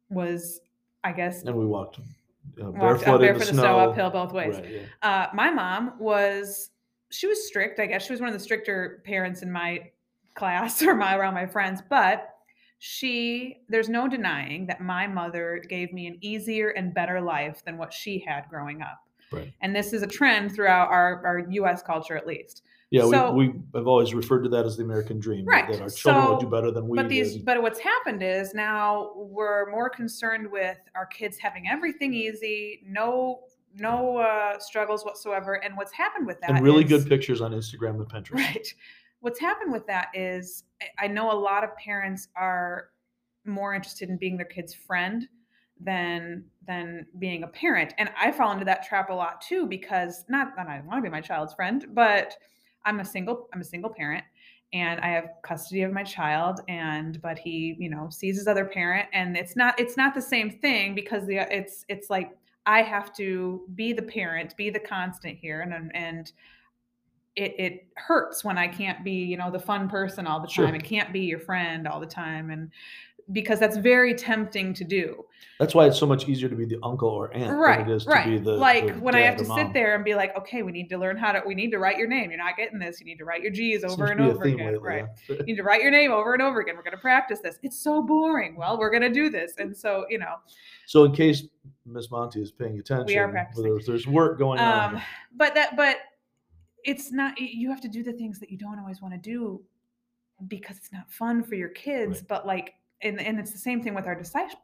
was 0.09 0.61
i 1.05 1.13
guess 1.13 1.43
and 1.43 1.57
we 1.57 1.67
walked 1.67 1.99
uh, 1.99 2.71
walked 2.71 3.05
barefoot, 3.05 3.23
in 3.23 3.39
the 3.39 3.39
the 3.39 3.45
snow. 3.45 3.79
uphill 3.79 4.11
both 4.11 4.33
ways. 4.33 4.57
Right, 4.57 4.71
yeah. 4.71 4.81
uh, 5.09 5.27
my 5.35 5.51
mom 5.51 5.95
was 5.99 6.71
she 7.11 7.27
was 7.27 7.47
strict 7.47 7.79
i 7.81 7.87
guess. 7.87 8.07
She 8.07 8.13
was 8.13 8.21
one 8.21 8.29
of 8.29 8.35
the 8.35 8.41
stricter 8.41 9.03
parents 9.05 9.43
in 9.43 9.51
my 9.51 9.91
class 10.35 10.83
or 10.87 10.95
my 10.95 11.17
around 11.17 11.35
my 11.35 11.47
friends 11.47 11.83
but 11.89 12.39
she 12.83 13.59
there's 13.69 13.91
no 13.91 14.09
denying 14.09 14.67
that 14.67 14.81
my 14.81 15.07
mother 15.07 15.63
gave 15.69 15.93
me 15.93 16.07
an 16.07 16.17
easier 16.23 16.71
and 16.71 16.95
better 16.95 17.21
life 17.21 17.63
than 17.67 17.77
what 17.77 17.93
she 17.93 18.19
had 18.27 18.45
growing 18.49 18.81
up 18.81 19.05
Right. 19.31 19.53
and 19.61 19.77
this 19.77 19.93
is 19.93 20.03
a 20.03 20.07
trend 20.09 20.53
throughout 20.53 20.89
our, 20.89 21.25
our 21.27 21.41
us 21.69 21.83
culture 21.83 22.17
at 22.17 22.27
least 22.27 22.63
Yeah, 22.91 23.03
So- 23.03 23.33
we, 23.33 23.51
we 23.51 23.61
have 23.75 23.87
always 23.87 24.15
referred 24.15 24.43
to 24.45 24.49
that 24.49 24.65
as 24.65 24.79
the 24.79 24.83
American 24.83 25.21
dream. 25.21 25.45
that- 25.45 25.51
Right, 25.53 25.71
That 25.71 25.83
our 25.83 25.91
children 25.91 26.25
so- 26.27 26.41
do 26.41 26.47
better 26.49 26.71
than 26.71 26.89
we 26.89 26.97
but 26.97 27.11
these 27.11 27.35
did. 27.35 27.45
but 27.45 27.61
what's 27.61 27.79
happened 27.81 28.23
is 28.23 28.55
now 28.55 29.13
we're 29.15 29.71
more 29.71 29.91
concerned 29.91 30.51
with 30.51 30.79
our 30.95 31.05
kids 31.07 31.37
having 31.37 31.69
everything 31.69 32.15
easy 32.15 32.81
no 32.87 33.41
no 33.77 34.17
uh, 34.17 34.59
struggles 34.59 35.05
whatsoever 35.05 35.63
and 35.63 35.77
what's 35.77 35.93
happened 35.93 36.27
with 36.27 36.41
that 36.41 36.51
and 36.51 36.65
really 36.65 36.83
is- 36.83 36.89
good 36.89 37.07
pictures 37.07 37.41
on 37.43 37.53
Instagram 37.53 37.97
and 38.01 38.09
Pinterest. 38.09 38.35
Right. 38.35 38.75
What's 39.21 39.39
happened 39.39 39.73
with 39.73 39.87
that 39.87 40.09
is 40.15 40.65
I- 40.99 41.07
know 41.09 41.31
a 41.31 41.35
lot 41.39 41.65
of 41.65 41.77
parents 41.77 42.29
are 42.37 42.90
more 43.44 43.75
interested 43.75 44.09
in 44.09 44.16
being 44.16 44.37
their 44.37 44.47
kid's 44.47 44.75
friend 44.75 45.29
than 45.81 46.44
than 46.66 47.07
being 47.18 47.42
a 47.42 47.49
parent. 47.49 47.94
And 47.99 48.11
I 48.18 48.33
fall 48.33 48.53
into 48.53 48.64
that 48.66 48.87
trap 48.87 49.11
a 49.11 49.14
lot 49.14 49.40
too 49.40 49.66
because 49.66 50.25
not 50.29 50.55
that 50.57 50.68
I 50.68 50.81
want 50.81 50.99
to 50.99 51.03
be 51.03 51.11
my 51.11 51.21
child's 51.21 51.55
friend, 51.55 51.87
but 51.94 52.37
I'm 52.85 53.01
a 53.01 53.05
single 53.05 53.49
I'm 53.53 53.61
a 53.61 53.64
single 53.64 53.90
parent 53.90 54.25
and 54.73 55.01
I 55.01 55.09
have 55.09 55.31
custody 55.42 55.83
of 55.83 55.92
my 55.92 56.05
child 56.05 56.61
and 56.68 57.21
but 57.23 57.38
he, 57.38 57.77
you 57.79 57.90
know, 57.90 58.09
sees 58.11 58.37
his 58.37 58.47
other 58.47 58.64
parent 58.64 59.09
and 59.12 59.37
it's 59.37 59.57
not 59.57 59.79
it's 59.81 59.97
not 59.97 60.14
the 60.14 60.23
same 60.23 60.51
thing 60.51 60.94
because 60.94 61.27
the 61.27 61.38
it's 61.55 61.85
it's 61.88 62.11
like 62.11 62.37
I 62.66 62.83
have 62.83 63.14
to 63.16 63.62
be 63.75 63.92
the 63.92 64.03
parent, 64.03 64.57
be 64.57 64.71
the 64.71 64.81
constant 64.81 65.38
here 65.38 65.62
and 65.62 65.90
and 65.94 66.33
it, 67.37 67.55
it 67.59 67.87
hurts 67.97 68.45
when 68.45 68.59
I 68.59 68.69
can't 68.69 69.05
be, 69.05 69.12
you 69.12 69.37
know, 69.37 69.51
the 69.51 69.59
fun 69.59 69.88
person 69.88 70.27
all 70.27 70.40
the 70.40 70.49
Sure. 70.49 70.66
time. 70.66 70.75
It 70.75 70.85
can't 70.85 71.12
be 71.12 71.21
your 71.21 71.38
friend 71.38 71.87
all 71.87 72.01
the 72.01 72.07
time. 72.07 72.51
And 72.51 72.71
because 73.33 73.61
that's 73.61 73.77
very 73.77 74.12
tempting 74.14 74.75
to 74.75 74.83
do. 74.83 75.25
That's 75.61 75.73
why 75.73 75.87
it's 75.87 75.99
so 75.99 76.07
much 76.07 76.29
easier 76.29 76.49
to 76.49 76.57
be 76.57 76.64
the 76.64 76.79
uncle 76.83 77.09
or 77.09 77.33
aunt 77.33 77.57
right. 77.57 77.79
than 77.79 77.88
it 77.90 77.95
is 77.95 78.05
to 78.05 78.11
right. 78.11 78.27
be 78.27 78.38
the 78.38 78.55
like 78.55 78.87
the 78.88 78.93
when 78.95 79.14
I 79.14 79.21
have 79.21 79.37
to 79.37 79.45
or 79.45 79.57
sit 79.57 79.73
there 79.73 79.95
and 79.95 80.05
be 80.05 80.14
like, 80.16 80.37
okay, 80.37 80.62
we 80.62 80.73
need 80.73 80.88
to 80.88 80.99
learn 80.99 81.16
how 81.16 81.31
to, 81.33 81.43
we 81.47 81.55
need 81.55 81.71
to 81.71 81.79
write 81.79 81.97
your 81.97 82.09
name. 82.09 82.31
You're 82.31 82.38
not 82.38 82.57
getting 82.57 82.81
this. 82.81 82.99
You 82.99 83.07
need 83.07 83.19
to 83.19 83.25
write 83.25 83.43
your 83.43 83.53
G's 83.53 83.85
over 83.85 84.07
to 84.07 84.12
and 84.12 84.21
over 84.23 84.43
again. 84.43 84.59
lately, 84.59 84.79
right. 84.81 85.05
yeah. 85.29 85.37
You 85.37 85.45
need 85.45 85.57
to 85.57 85.62
write 85.62 85.83
your 85.83 85.93
name 85.93 86.11
over 86.11 86.33
and 86.33 86.43
over 86.43 86.61
again. 86.61 86.75
We're 86.77 86.83
going 86.83 86.97
to 86.97 87.01
practice 87.01 87.38
this. 87.40 87.59
It's 87.62 87.79
so 87.79 88.03
boring. 88.03 88.57
Well, 88.57 88.79
we're 88.79 88.90
going 88.90 89.03
to 89.03 89.12
do 89.12 89.31
this. 89.31 89.53
And 89.59 89.77
so, 89.77 90.07
you 90.11 90.19
know, 90.19 90.37
So 90.87 91.05
in 91.05 91.12
case 91.12 91.45
Miss 91.87 92.11
Monty 92.11 92.43
is 92.43 92.51
paying 92.51 92.81
attention, 92.81 93.07
we 93.07 93.16
are 93.16 93.29
practicing. 93.29 93.62
there's, 93.64 93.87
there's 93.87 94.07
work 94.09 94.38
going 94.38 94.59
on. 94.59 94.97
um 94.97 95.03
but 95.37 95.55
that 95.55 95.77
but 95.77 95.99
it's 96.85 97.12
not 97.12 97.38
you 97.38 97.69
have 97.71 97.81
to 97.81 97.88
do 97.88 98.03
the 98.03 98.12
things 98.12 98.38
that 98.40 98.51
you 98.51 98.59
don't 98.59 98.79
always 98.79 99.01
want 99.01 99.14
to 99.14 99.19
do 99.19 99.61
because 100.49 100.77
it's 100.77 100.93
not 100.93 101.11
fun 101.12 101.43
for 101.43 101.55
your 101.55 101.69
kids 101.69 102.19
Right. 102.19 102.29
but 102.29 102.47
like 102.47 102.75
and, 103.03 103.19
and 103.19 103.38
it's 103.38 103.51
the 103.51 103.59
same 103.59 103.83
thing 103.83 103.95
with 103.95 104.07
our 104.07 104.14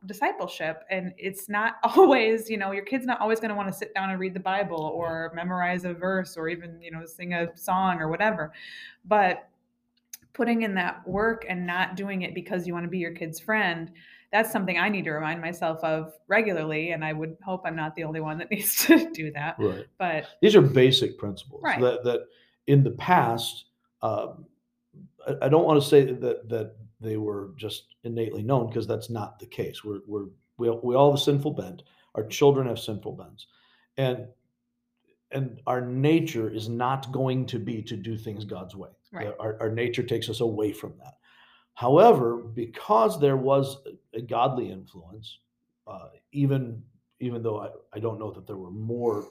discipleship 0.07 0.83
and 0.91 1.15
it's 1.17 1.49
not 1.49 1.75
always 1.85 2.51
you 2.51 2.57
know 2.59 2.73
your 2.73 2.85
kid's 2.85 3.07
not 3.07 3.21
always 3.21 3.41
going 3.41 3.49
to 3.51 3.55
want 3.55 3.69
to 3.69 3.75
sit 3.75 3.95
down 3.95 4.11
and 4.11 4.19
read 4.21 4.35
the 4.35 4.41
bible 4.41 4.93
or 4.95 5.33
memorize 5.35 5.85
a 5.85 5.93
verse 5.93 6.37
or 6.37 6.49
even 6.49 6.81
you 6.83 6.91
know 6.91 7.05
sing 7.07 7.33
a 7.35 7.49
song 7.57 7.99
or 8.01 8.09
whatever 8.09 8.53
but 9.05 9.49
putting 10.33 10.63
in 10.63 10.75
that 10.75 11.07
work 11.09 11.47
and 11.49 11.67
not 11.67 11.97
doing 11.97 12.23
it 12.23 12.35
because 12.35 12.67
you 12.67 12.75
want 12.75 12.85
to 12.85 12.91
be 12.91 12.99
your 12.99 13.13
kid's 13.13 13.41
friend 13.41 13.91
that's 14.37 14.53
something 14.53 14.77
i 14.79 14.89
need 14.89 15.05
to 15.05 15.13
remind 15.13 15.41
myself 15.41 15.79
of 15.83 16.13
regularly 16.29 16.91
and 16.93 17.05
i 17.05 17.13
would 17.13 17.37
hope 17.45 17.63
i'm 17.65 17.75
not 17.77 17.95
the 17.97 18.05
only 18.05 18.21
one 18.21 18.37
that 18.39 18.51
needs 18.55 18.85
to 18.87 19.11
do 19.13 19.31
that 19.33 19.57
right. 19.59 19.87
but 19.99 20.27
These 20.43 20.55
are 20.55 20.63
basic 20.63 21.19
principles 21.19 21.63
Right. 21.63 21.81
that 21.81 22.05
that 22.05 22.21
in 22.67 22.83
the 22.83 22.91
past, 22.91 23.67
um, 24.03 24.45
I, 25.27 25.47
I 25.47 25.49
don't 25.49 25.65
want 25.65 25.81
to 25.81 25.89
say 25.89 26.01
that 26.05 26.49
that 26.49 26.75
they 27.01 27.17
were 27.17 27.51
just 27.57 27.95
innately 28.05 28.43
known 28.43 28.67
because 28.69 28.87
that's 28.89 29.09
not 29.11 29.39
the 29.39 29.47
case. 29.47 29.85
We're 29.85 30.01
we're 30.07 30.27
we 30.59 30.69
all, 30.69 30.81
we 30.83 30.95
all 30.97 31.11
have 31.13 31.21
a 31.21 31.23
sinful 31.23 31.53
bent. 31.53 31.83
Our 32.17 32.25
children 32.27 32.67
have 32.67 32.79
sinful 32.79 33.13
bends. 33.13 33.47
and 33.97 34.27
and 35.33 35.61
our 35.67 35.81
nature 35.81 36.49
is 36.49 36.69
not 36.69 37.11
going 37.13 37.47
to 37.47 37.59
be 37.59 37.83
to 37.83 37.97
do 37.97 38.17
things 38.17 38.45
God's 38.45 38.75
way. 38.77 38.91
Right. 39.13 39.33
Our, 39.41 39.57
our 39.61 39.71
nature 39.71 40.03
takes 40.03 40.29
us 40.29 40.41
away 40.41 40.73
from 40.73 40.93
that. 41.03 41.15
However, 41.77 42.39
because 42.39 43.21
there 43.21 43.37
was 43.37 43.77
a, 44.15 44.23
godly 44.23 44.71
influence, 44.71 45.41
uh, 45.87 46.09
even 46.33 46.83
even 47.21 47.43
though 47.43 47.61
I, 47.61 47.69
I 47.93 47.99
don't 47.99 48.19
know 48.19 48.31
that 48.33 48.47
there 48.47 48.57
were 48.57 48.71
more 48.71 49.29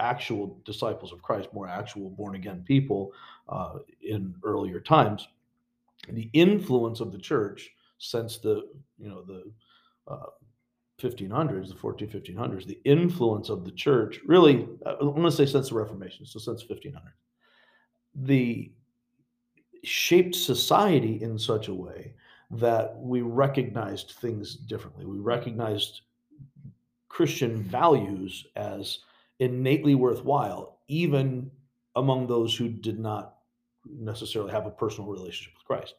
actual 0.00 0.60
disciples 0.64 1.12
of 1.12 1.22
Christ, 1.22 1.50
more 1.52 1.68
actual 1.68 2.10
born 2.10 2.34
again 2.34 2.64
people 2.66 3.12
uh, 3.48 3.78
in 4.02 4.34
earlier 4.42 4.80
times, 4.80 5.28
the 6.08 6.28
influence 6.32 6.98
of 6.98 7.12
the 7.12 7.18
church 7.18 7.70
since 7.98 8.38
the 8.38 8.68
you 8.98 9.08
know 9.08 9.22
the 9.22 9.52
uh, 10.08 10.30
1500s, 11.00 11.68
the 11.68 11.76
14, 11.76 12.08
1500s, 12.08 12.66
the 12.66 12.80
influence 12.84 13.50
of 13.50 13.64
the 13.64 13.70
church 13.70 14.18
really, 14.26 14.66
uh, 14.84 14.96
I'm 15.00 15.10
going 15.10 15.22
to 15.22 15.30
say 15.30 15.46
since 15.46 15.68
the 15.68 15.76
Reformation, 15.76 16.26
so 16.26 16.40
since 16.40 16.68
1500, 16.68 17.12
the 18.16 18.72
shaped 19.84 20.34
society 20.34 21.22
in 21.22 21.38
such 21.38 21.68
a 21.68 21.74
way 21.74 22.14
that 22.50 22.96
we 22.98 23.22
recognized 23.22 24.12
things 24.20 24.54
differently. 24.54 25.04
We 25.06 25.18
recognized 25.18 26.02
Christian 27.08 27.62
values 27.62 28.46
as 28.56 29.00
innately 29.38 29.94
worthwhile, 29.94 30.78
even 30.88 31.50
among 31.96 32.26
those 32.26 32.56
who 32.56 32.68
did 32.68 32.98
not 32.98 33.36
necessarily 33.88 34.50
have 34.50 34.66
a 34.66 34.70
personal 34.70 35.10
relationship 35.10 35.54
with 35.54 35.64
Christ. 35.64 35.94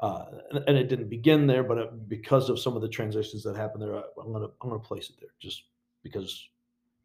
Uh, 0.00 0.26
and, 0.50 0.64
and 0.68 0.76
it 0.76 0.88
didn't 0.88 1.08
begin 1.08 1.46
there, 1.46 1.62
but 1.62 1.78
it, 1.78 2.08
because 2.08 2.50
of 2.50 2.58
some 2.58 2.76
of 2.76 2.82
the 2.82 2.88
transitions 2.88 3.42
that 3.42 3.56
happened 3.56 3.82
there, 3.82 3.96
I, 3.96 4.02
I'm 4.22 4.32
gonna 4.32 4.48
I'm 4.60 4.68
gonna 4.68 4.78
place 4.78 5.08
it 5.08 5.16
there 5.18 5.30
just 5.40 5.64
because 6.02 6.48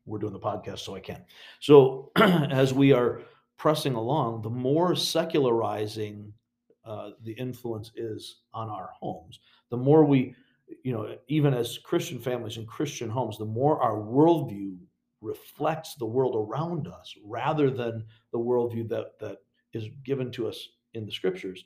we're 0.06 0.20
doing 0.20 0.34
the 0.34 0.40
podcast, 0.40 0.80
so 0.80 0.96
I 0.96 1.00
can. 1.00 1.24
So 1.62 2.12
as 2.16 2.74
we 2.74 2.92
are 2.92 3.22
pressing 3.62 3.94
along, 3.94 4.42
the 4.42 4.50
more 4.50 4.96
secularizing 4.96 6.34
uh, 6.84 7.12
the 7.24 7.34
influence 7.34 7.92
is 7.96 8.38
on 8.56 8.72
our 8.72 8.90
homes, 9.00 9.40
the 9.70 9.78
more 9.78 10.04
we, 10.04 10.34
you 10.84 10.92
know, 10.92 11.16
even 11.28 11.54
as 11.54 11.78
Christian 11.78 12.18
families 12.18 12.58
and 12.58 12.68
Christian 12.68 13.08
homes, 13.08 13.38
the 13.38 13.46
more 13.46 13.80
our 13.80 13.98
worldview 13.98 14.80
reflects 15.22 15.94
the 15.94 16.06
world 16.08 16.36
around 16.36 16.88
us 16.88 17.14
rather 17.24 17.70
than 17.70 18.04
the 18.32 18.40
worldview 18.40 18.90
that 18.90 19.20
that 19.20 19.38
is 19.74 19.90
given 20.04 20.32
to 20.32 20.48
us 20.48 20.70
in 20.96 21.06
the 21.06 21.12
scriptures, 21.12 21.64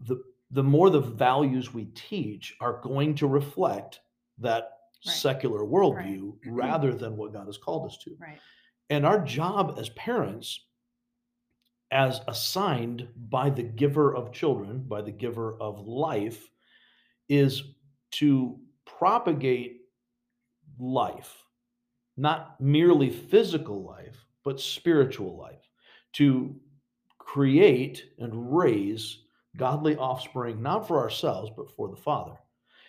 the 0.00 0.20
the 0.50 0.64
more 0.64 0.90
the 0.90 1.00
values 1.00 1.72
we 1.72 1.84
teach 1.94 2.56
are 2.60 2.80
going 2.82 3.14
to 3.14 3.28
reflect 3.28 4.00
that 4.38 4.72
Right. 5.06 5.14
secular 5.14 5.60
worldview 5.60 6.32
rather 6.46 6.92
than 6.92 7.16
what 7.16 7.32
God 7.32 7.46
has 7.46 7.58
called 7.58 7.86
us 7.86 7.98
to. 7.98 8.16
Right. 8.18 8.40
And 8.90 9.04
our 9.04 9.20
job 9.20 9.76
as 9.78 9.88
parents, 9.90 10.65
as 11.90 12.20
assigned 12.28 13.08
by 13.28 13.50
the 13.50 13.62
giver 13.62 14.14
of 14.14 14.32
children, 14.32 14.84
by 14.86 15.02
the 15.02 15.10
giver 15.10 15.56
of 15.60 15.86
life, 15.86 16.50
is 17.28 17.62
to 18.12 18.58
propagate 18.84 19.82
life, 20.78 21.44
not 22.16 22.60
merely 22.60 23.10
physical 23.10 23.82
life, 23.84 24.26
but 24.44 24.60
spiritual 24.60 25.36
life, 25.36 25.68
to 26.12 26.54
create 27.18 28.10
and 28.18 28.56
raise 28.56 29.24
godly 29.56 29.96
offspring, 29.96 30.62
not 30.62 30.86
for 30.86 30.98
ourselves, 31.00 31.50
but 31.56 31.70
for 31.70 31.88
the 31.88 31.96
Father. 31.96 32.36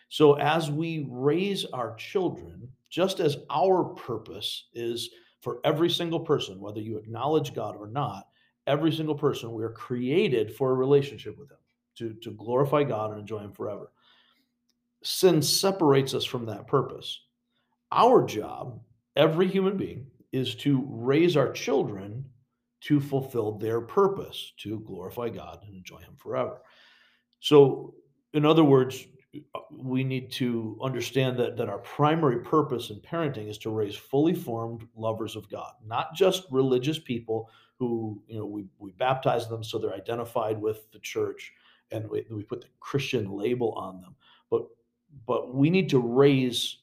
So 0.09 0.33
as 0.35 0.71
we 0.71 1.07
raise 1.09 1.65
our 1.65 1.95
children, 1.95 2.69
just 2.89 3.19
as 3.19 3.37
our 3.49 3.83
purpose 3.83 4.67
is 4.73 5.09
for 5.41 5.59
every 5.63 5.89
single 5.89 6.19
person, 6.19 6.59
whether 6.59 6.79
you 6.79 6.97
acknowledge 6.97 7.53
God 7.53 7.75
or 7.75 7.87
not, 7.87 8.27
every 8.67 8.91
single 8.91 9.15
person, 9.15 9.53
we 9.53 9.63
are 9.63 9.69
created 9.69 10.55
for 10.55 10.71
a 10.71 10.75
relationship 10.75 11.37
with 11.37 11.49
Him 11.49 11.57
to, 11.97 12.13
to 12.21 12.31
glorify 12.31 12.83
God 12.83 13.11
and 13.11 13.19
enjoy 13.19 13.39
Him 13.39 13.53
forever. 13.53 13.91
Sin 15.03 15.41
separates 15.41 16.13
us 16.13 16.25
from 16.25 16.45
that 16.45 16.67
purpose. 16.67 17.21
Our 17.91 18.25
job, 18.25 18.81
every 19.15 19.47
human 19.47 19.77
being, 19.77 20.07
is 20.31 20.55
to 20.55 20.85
raise 20.89 21.37
our 21.37 21.51
children 21.51 22.25
to 22.81 22.99
fulfill 22.99 23.53
their 23.53 23.81
purpose, 23.81 24.53
to 24.57 24.79
glorify 24.81 25.29
God 25.29 25.59
and 25.65 25.75
enjoy 25.75 25.99
Him 25.99 26.15
forever. 26.17 26.61
So, 27.39 27.95
in 28.33 28.45
other 28.45 28.63
words, 28.63 29.07
we 29.71 30.03
need 30.03 30.31
to 30.31 30.77
understand 30.81 31.37
that 31.37 31.57
that 31.57 31.69
our 31.69 31.79
primary 31.79 32.39
purpose 32.39 32.89
in 32.89 32.99
parenting 32.99 33.49
is 33.49 33.57
to 33.59 33.69
raise 33.69 33.95
fully 33.95 34.33
formed 34.33 34.87
lovers 34.95 35.35
of 35.35 35.49
God, 35.49 35.73
not 35.85 36.13
just 36.13 36.43
religious 36.51 36.99
people 36.99 37.49
who 37.79 38.21
you 38.27 38.39
know 38.39 38.45
we 38.45 38.65
we 38.79 38.91
baptize 38.91 39.47
them 39.47 39.63
so 39.63 39.77
they're 39.77 39.93
identified 39.93 40.59
with 40.59 40.91
the 40.91 40.99
church 40.99 41.53
and 41.91 42.09
we, 42.09 42.25
we 42.29 42.43
put 42.43 42.61
the 42.61 42.67
Christian 42.79 43.31
label 43.31 43.71
on 43.73 44.01
them, 44.01 44.15
but 44.49 44.63
but 45.25 45.53
we 45.53 45.69
need 45.69 45.89
to 45.89 45.99
raise 45.99 46.79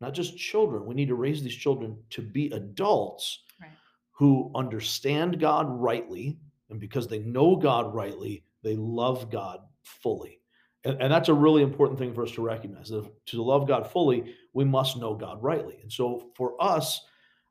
not 0.00 0.14
just 0.14 0.36
children, 0.36 0.86
we 0.86 0.94
need 0.94 1.08
to 1.08 1.14
raise 1.14 1.42
these 1.42 1.54
children 1.56 1.96
to 2.10 2.22
be 2.22 2.50
adults 2.50 3.40
Right. 3.60 3.70
who 4.12 4.50
understand 4.54 5.40
God 5.40 5.66
rightly, 5.68 6.38
and 6.70 6.78
because 6.78 7.08
they 7.08 7.18
know 7.20 7.56
God 7.56 7.92
rightly, 7.94 8.44
they 8.62 8.76
love 8.76 9.30
God 9.30 9.60
fully. 9.82 10.40
And, 10.84 11.00
and 11.02 11.12
that's 11.12 11.28
a 11.28 11.34
really 11.34 11.62
important 11.62 11.98
thing 11.98 12.14
for 12.14 12.22
us 12.22 12.30
to 12.32 12.42
recognize. 12.42 12.88
That 12.90 13.10
to 13.26 13.42
love 13.42 13.66
God 13.66 13.90
fully, 13.90 14.34
we 14.52 14.64
must 14.64 14.96
know 14.96 15.14
God 15.14 15.42
rightly. 15.42 15.78
And 15.82 15.92
so 15.92 16.30
for 16.36 16.54
us 16.62 17.00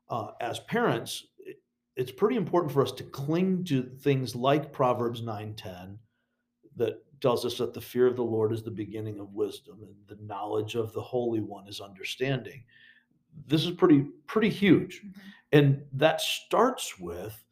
uh, 0.08 0.28
as 0.40 0.60
parents, 0.60 1.26
it's 1.98 2.12
pretty 2.12 2.36
important 2.36 2.72
for 2.72 2.80
us 2.80 2.92
to 2.92 3.02
cling 3.02 3.64
to 3.64 3.82
things 3.82 4.36
like 4.36 4.72
Proverbs 4.72 5.20
9:10 5.20 5.98
that 6.76 7.02
tells 7.20 7.44
us 7.44 7.58
that 7.58 7.74
the 7.74 7.80
fear 7.80 8.06
of 8.06 8.14
the 8.14 8.22
Lord 8.22 8.52
is 8.52 8.62
the 8.62 8.70
beginning 8.70 9.18
of 9.18 9.34
wisdom 9.34 9.82
and 9.82 9.94
the 10.06 10.22
knowledge 10.24 10.76
of 10.76 10.92
the 10.92 11.02
Holy 11.02 11.40
One 11.40 11.66
is 11.66 11.80
understanding. 11.80 12.62
This 13.48 13.64
is 13.64 13.72
pretty 13.72 14.02
pretty 14.28 14.48
huge. 14.48 15.02
Mhm. 15.02 15.14
And 15.52 15.86
that 15.92 16.20
starts 16.20 17.00
with 17.00 17.44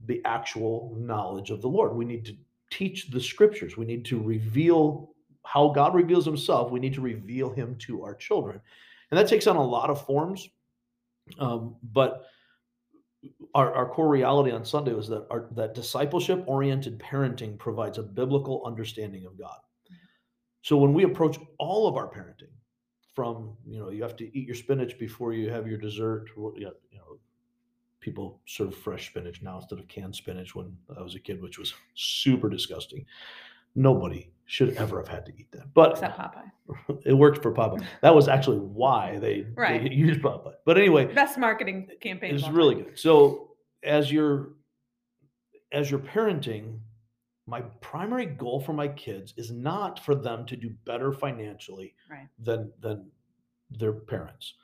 the 0.00 0.24
actual 0.24 0.96
knowledge 0.96 1.50
of 1.50 1.60
the 1.60 1.68
Lord. 1.68 1.94
We 1.94 2.06
need 2.06 2.24
to 2.24 2.36
teach 2.70 3.10
the 3.10 3.20
scriptures. 3.20 3.76
We 3.76 3.84
need 3.84 4.06
to 4.06 4.22
reveal 4.22 5.14
how 5.44 5.68
God 5.68 5.94
reveals 5.94 6.24
himself. 6.24 6.70
We 6.70 6.80
need 6.80 6.94
to 6.94 7.02
reveal 7.02 7.50
him 7.50 7.76
to 7.80 8.02
our 8.02 8.14
children. 8.14 8.62
And 9.10 9.18
that 9.18 9.28
takes 9.28 9.46
on 9.46 9.56
a 9.56 9.62
lot 9.62 9.90
of 9.90 10.04
forms. 10.06 10.48
Um, 11.38 11.76
but 11.82 12.26
our, 13.54 13.72
our 13.72 13.88
core 13.88 14.08
reality 14.08 14.50
on 14.50 14.64
Sunday 14.64 14.92
was 14.92 15.08
that 15.08 15.26
our, 15.30 15.48
that 15.52 15.74
discipleship 15.74 16.42
oriented 16.46 16.98
parenting 16.98 17.56
provides 17.58 17.98
a 17.98 18.02
biblical 18.02 18.62
understanding 18.66 19.26
of 19.26 19.38
God. 19.38 19.58
Mm-hmm. 19.86 19.94
So 20.62 20.76
when 20.76 20.92
we 20.92 21.04
approach 21.04 21.38
all 21.58 21.86
of 21.86 21.96
our 21.96 22.08
parenting, 22.08 22.50
from 23.14 23.56
you 23.64 23.78
know 23.78 23.90
you 23.90 24.02
have 24.02 24.16
to 24.16 24.36
eat 24.36 24.46
your 24.46 24.56
spinach 24.56 24.98
before 24.98 25.32
you 25.32 25.48
have 25.48 25.68
your 25.68 25.78
dessert, 25.78 26.26
or, 26.36 26.52
you 26.56 26.64
know, 26.64 26.72
you 26.90 26.98
know, 26.98 27.18
people 28.00 28.40
serve 28.46 28.74
fresh 28.74 29.10
spinach 29.10 29.40
now 29.40 29.58
instead 29.58 29.78
of 29.78 29.86
canned 29.88 30.14
spinach 30.14 30.54
when 30.54 30.76
I 30.98 31.00
was 31.00 31.14
a 31.14 31.20
kid, 31.20 31.40
which 31.40 31.58
was 31.58 31.74
super 31.94 32.48
disgusting. 32.48 33.06
Nobody 33.74 34.30
should 34.46 34.74
ever 34.76 34.98
have 34.98 35.08
had 35.08 35.26
to 35.26 35.32
eat 35.38 35.50
that, 35.52 35.72
but 35.74 35.92
Except 35.92 36.18
Popeye. 36.18 37.00
it 37.06 37.14
worked 37.14 37.42
for 37.42 37.52
Popeye. 37.52 37.84
That 38.02 38.14
was 38.14 38.28
actually 38.28 38.58
why 38.58 39.18
they, 39.18 39.46
Right. 39.54 39.82
they 39.82 39.90
used 39.94 40.20
Popeye. 40.20 40.54
But 40.64 40.76
anyway, 40.78 41.12
Best 41.12 41.38
marketing 41.38 41.88
campaign. 42.00 42.34
it's 42.34 42.48
really 42.48 42.74
good. 42.76 42.98
So 42.98 43.52
as 43.82 44.12
you're 44.12 44.50
as 45.72 45.90
you're 45.90 46.00
parenting, 46.00 46.78
my 47.46 47.60
primary 47.80 48.26
goal 48.26 48.60
for 48.60 48.72
my 48.72 48.86
kids 48.88 49.34
is 49.36 49.50
not 49.50 49.98
for 50.04 50.14
them 50.14 50.46
to 50.46 50.56
do 50.56 50.70
better 50.84 51.12
financially 51.12 51.94
Right. 52.10 52.28
than 52.38 52.72
than 52.80 53.10
their 53.70 53.92
parents. 53.92 54.54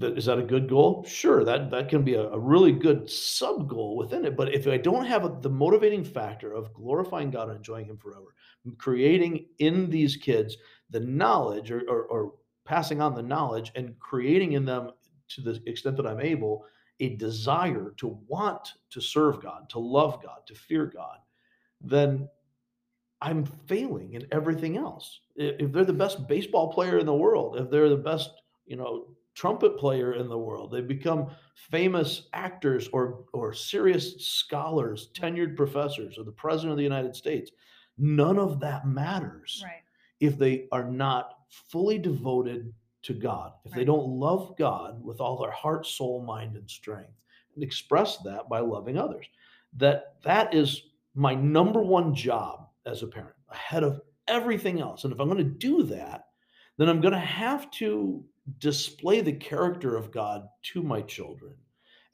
Is 0.00 0.26
that 0.26 0.38
a 0.38 0.42
good 0.42 0.68
goal? 0.68 1.04
Sure, 1.04 1.44
that 1.44 1.70
that 1.70 1.88
can 1.88 2.02
be 2.02 2.14
a, 2.14 2.28
a 2.28 2.38
really 2.38 2.72
good 2.72 3.10
sub 3.10 3.68
goal 3.68 3.96
within 3.96 4.24
it. 4.24 4.36
But 4.36 4.54
if 4.54 4.66
I 4.66 4.76
don't 4.76 5.04
have 5.04 5.24
a, 5.24 5.36
the 5.40 5.50
motivating 5.50 6.04
factor 6.04 6.52
of 6.52 6.72
glorifying 6.72 7.30
God 7.30 7.48
and 7.48 7.56
enjoying 7.56 7.86
Him 7.86 7.98
forever, 7.98 8.34
creating 8.76 9.46
in 9.58 9.90
these 9.90 10.16
kids 10.16 10.56
the 10.90 11.00
knowledge 11.00 11.70
or, 11.70 11.82
or, 11.88 12.04
or 12.04 12.34
passing 12.64 13.00
on 13.00 13.14
the 13.14 13.22
knowledge 13.22 13.72
and 13.74 13.98
creating 13.98 14.52
in 14.52 14.64
them 14.64 14.90
to 15.28 15.40
the 15.40 15.60
extent 15.66 15.96
that 15.96 16.06
I'm 16.06 16.20
able 16.20 16.64
a 17.00 17.16
desire 17.16 17.94
to 17.98 18.18
want 18.26 18.72
to 18.90 19.00
serve 19.00 19.42
God, 19.42 19.68
to 19.70 19.78
love 19.78 20.22
God, 20.22 20.40
to 20.46 20.54
fear 20.54 20.86
God, 20.86 21.18
then 21.80 22.28
I'm 23.20 23.44
failing 23.66 24.14
in 24.14 24.26
everything 24.32 24.76
else. 24.76 25.20
If 25.36 25.72
they're 25.72 25.84
the 25.84 25.92
best 25.92 26.26
baseball 26.28 26.72
player 26.72 26.98
in 26.98 27.06
the 27.06 27.14
world, 27.14 27.56
if 27.56 27.70
they're 27.70 27.88
the 27.88 27.96
best, 27.96 28.30
you 28.66 28.76
know, 28.76 29.06
trumpet 29.38 29.78
player 29.78 30.14
in 30.14 30.28
the 30.28 30.38
world, 30.38 30.72
they 30.72 30.80
become 30.80 31.30
famous 31.54 32.28
actors 32.32 32.88
or 32.92 33.24
or 33.32 33.52
serious 33.52 34.26
scholars, 34.26 35.10
tenured 35.14 35.56
professors, 35.56 36.18
or 36.18 36.24
the 36.24 36.32
president 36.32 36.72
of 36.72 36.76
the 36.76 36.82
United 36.92 37.14
States. 37.14 37.52
None 37.98 38.38
of 38.38 38.58
that 38.60 38.86
matters 38.86 39.62
Right. 39.64 39.82
if 40.20 40.38
they 40.38 40.66
are 40.72 40.90
not 40.90 41.34
fully 41.48 41.98
devoted 41.98 42.74
to 43.02 43.14
God, 43.14 43.52
if 43.64 43.72
they 43.72 43.84
don't 43.84 44.08
love 44.08 44.56
God 44.58 45.02
with 45.04 45.20
all 45.20 45.36
their 45.38 45.52
heart, 45.52 45.86
soul, 45.86 46.20
mind, 46.22 46.56
and 46.56 46.68
strength, 46.68 47.14
and 47.54 47.62
express 47.62 48.18
that 48.18 48.48
by 48.48 48.58
loving 48.58 48.98
others. 48.98 49.26
That 49.76 50.20
that 50.22 50.52
is 50.52 50.82
my 51.14 51.34
number 51.34 51.80
one 51.80 52.12
job 52.14 52.68
as 52.86 53.02
a 53.02 53.06
parent, 53.06 53.36
ahead 53.50 53.84
of 53.84 54.00
everything 54.26 54.80
else. 54.80 55.04
And 55.04 55.12
if 55.12 55.20
I'm 55.20 55.28
going 55.30 55.38
to 55.38 55.58
do 55.68 55.84
that, 55.84 56.26
then 56.76 56.88
I'm 56.88 57.00
going 57.00 57.14
to 57.14 57.20
have 57.44 57.70
to 57.72 58.24
display 58.58 59.20
the 59.20 59.32
character 59.32 59.96
of 59.96 60.10
God 60.10 60.48
to 60.72 60.82
my 60.82 61.02
children 61.02 61.54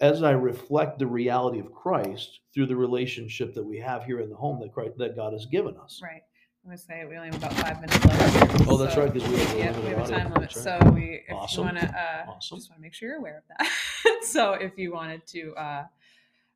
as 0.00 0.22
I 0.22 0.32
reflect 0.32 0.98
the 0.98 1.06
reality 1.06 1.60
of 1.60 1.72
Christ 1.72 2.40
through 2.52 2.66
the 2.66 2.76
relationship 2.76 3.54
that 3.54 3.62
we 3.64 3.78
have 3.78 4.04
here 4.04 4.20
in 4.20 4.28
the 4.28 4.36
home 4.36 4.60
that 4.60 4.72
Christ, 4.72 4.98
that 4.98 5.14
God 5.16 5.32
has 5.32 5.46
given 5.46 5.76
us. 5.76 6.00
Right. 6.02 6.22
I'm 6.64 6.70
gonna 6.70 6.78
say 6.78 7.04
we 7.08 7.16
only 7.16 7.28
have 7.28 7.36
about 7.36 7.52
five 7.54 7.80
minutes 7.80 8.04
left. 8.06 8.68
Oh, 8.68 8.76
that's 8.78 8.94
so- 8.94 9.02
right, 9.02 9.12
'cause 9.12 9.28
we 9.28 9.36
have 9.36 9.54
a 9.54 9.58
yeah, 9.58 9.80
we 9.80 9.86
have 9.90 10.08
a 10.08 10.10
time 10.10 10.32
limit. 10.32 10.50
that's 10.50 10.62
So 10.62 10.78
we, 10.94 11.22
if 11.28 11.34
Awesome. 11.34 11.58
you 11.60 11.64
wanna, 11.74 12.24
uh, 12.26 12.30
Awesome. 12.30 12.58
just 12.58 12.70
wanna 12.70 12.80
make 12.80 12.94
sure 12.94 13.10
you're 13.10 13.18
aware 13.18 13.38
of 13.38 13.44
that. 13.58 14.22
so 14.24 14.54
if 14.54 14.76
you 14.78 14.92
wanted 14.92 15.26
to, 15.28 15.54
uh, 15.56 15.84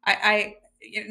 I, 0.04 0.56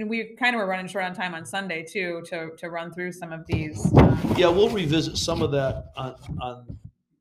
I, 0.02 0.04
we 0.06 0.36
kind 0.36 0.56
of 0.56 0.60
were 0.60 0.66
running 0.66 0.88
short 0.88 1.06
on 1.06 1.14
time 1.14 1.36
on 1.36 1.46
Sunday 1.46 1.84
too 1.84 2.24
to 2.28 2.56
to 2.58 2.70
run 2.70 2.92
through 2.92 3.12
some 3.12 3.32
of 3.32 3.46
these. 3.48 3.86
Um, 3.98 4.20
Yeah, 4.36 4.48
we'll 4.48 4.70
revisit 4.70 5.18
some 5.18 5.42
of 5.44 5.52
that 5.52 5.92
on, 5.96 6.16
on 6.42 6.78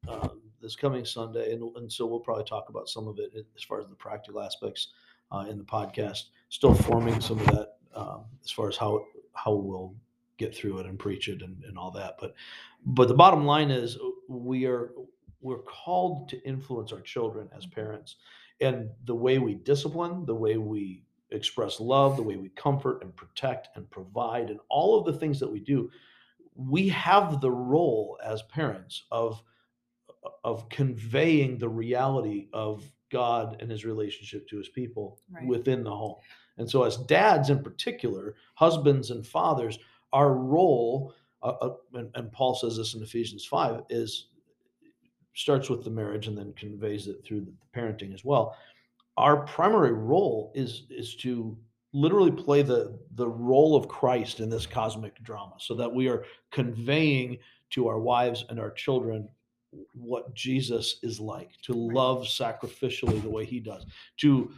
um, 0.09 0.41
this 0.67 0.75
coming 0.75 1.05
Sunday, 1.05 1.53
and, 1.53 1.63
and 1.77 1.91
so 1.91 2.07
we'll 2.07 2.19
probably 2.19 2.43
talk 2.43 2.69
about 2.69 2.89
some 2.89 3.07
of 3.07 3.21
it 3.21 3.31
as 3.57 3.63
far 3.63 3.81
as 3.81 3.87
the 3.87 3.95
practical 3.95 4.43
aspects 4.43 4.89
uh, 5.31 5.47
in 5.49 5.59
the 5.59 5.65
podcast. 5.65 6.25
Still 6.49 6.75
forming 6.75 7.21
some 7.21 7.39
of 7.39 7.47
that 7.47 7.77
um, 7.95 8.25
as 8.45 8.51
far 8.51 8.69
as 8.69 8.77
how 8.77 9.05
how 9.35 9.53
we'll 9.53 9.95
get 10.39 10.55
through 10.55 10.79
it 10.79 10.87
and 10.87 10.99
preach 10.99 11.29
it 11.29 11.41
and, 11.41 11.63
and 11.65 11.79
all 11.79 11.93
that. 11.93 12.17
But 12.21 12.35
but 12.85 13.07
the 13.07 13.15
bottom 13.15 13.47
line 13.47 13.71
is 13.71 13.97
we 14.29 14.67
are 14.67 14.91
we're 15.41 15.63
called 15.63 16.29
to 16.31 16.43
influence 16.45 16.93
our 16.93 17.01
children 17.01 17.49
as 17.57 17.65
parents, 17.65 18.17
and 18.61 18.91
the 19.05 19.15
way 19.15 19.39
we 19.39 19.55
discipline, 19.55 20.27
the 20.27 20.35
way 20.35 20.57
we 20.57 21.05
express 21.31 21.79
love, 21.79 22.17
the 22.17 22.23
way 22.25 22.37
we 22.37 22.49
comfort 22.51 23.03
and 23.03 23.15
protect 23.15 23.69
and 23.77 23.89
provide, 23.91 24.51
and 24.51 24.59
all 24.69 24.99
of 24.99 25.07
the 25.07 25.19
things 25.19 25.39
that 25.39 25.51
we 25.51 25.61
do 25.61 25.89
we 26.57 26.89
have 26.89 27.41
the 27.41 27.51
role 27.51 28.19
as 28.25 28.43
parents 28.43 29.05
of 29.11 29.43
of 30.47 30.69
conveying 30.69 31.59
the 31.59 31.69
reality 31.69 32.47
of 32.53 32.89
God 33.11 33.57
and 33.61 33.69
his 33.71 33.85
relationship 33.85 34.49
to 34.49 34.57
his 34.57 34.69
people 34.69 35.19
Right. 35.29 35.47
within 35.47 35.83
the 35.83 35.91
home. 35.91 36.15
And 36.57 36.71
so, 36.71 36.85
as 36.85 36.97
dads 36.97 37.51
in 37.51 37.63
particular, 37.63 38.37
husbands 38.55 39.11
and 39.11 39.27
fathers, 39.27 39.79
our 40.13 40.33
role, 40.33 41.13
uh, 41.43 41.55
uh, 41.61 41.75
and, 41.95 42.11
and 42.15 42.33
Paul 42.33 42.55
says 42.55 42.77
this 42.77 42.95
in 42.95 43.03
Ephesians 43.03 43.45
5, 43.45 43.83
is 43.91 44.29
starts 45.35 45.69
with 45.69 45.85
the 45.85 45.91
marriage 45.91 46.29
and 46.29 46.39
then 46.39 46.53
conveys 46.55 47.09
it 47.09 47.23
through 47.25 47.41
the 47.41 47.53
parenting 47.75 48.15
as 48.15 48.25
well. 48.25 48.57
Our 49.19 49.45
primary 49.47 49.93
role 49.93 50.53
is 50.55 50.85
is 50.91 51.17
to 51.17 51.59
literally 51.93 52.31
play 52.31 52.63
the 52.63 52.99
the 53.17 53.29
role 53.29 53.75
of 53.77 53.89
Christ 53.89 54.41
in 54.41 54.49
this 54.49 54.65
cosmic 54.67 55.23
drama 55.25 55.55
so 55.59 55.75
that 55.75 55.93
we 55.93 56.09
are 56.09 56.25
conveying 56.53 57.39
to 57.71 57.89
our 57.89 57.99
wives 57.99 58.45
and 58.49 58.61
our 58.61 58.71
children 58.71 59.29
what 59.93 60.35
Jesus 60.35 60.97
is 61.03 61.21
like 61.21 61.51
to 61.63 61.73
love 61.73 62.25
sacrificially 62.25 63.21
the 63.23 63.31
way 63.31 63.45
he 63.45 63.61
does 63.61 63.87
to 64.19 64.53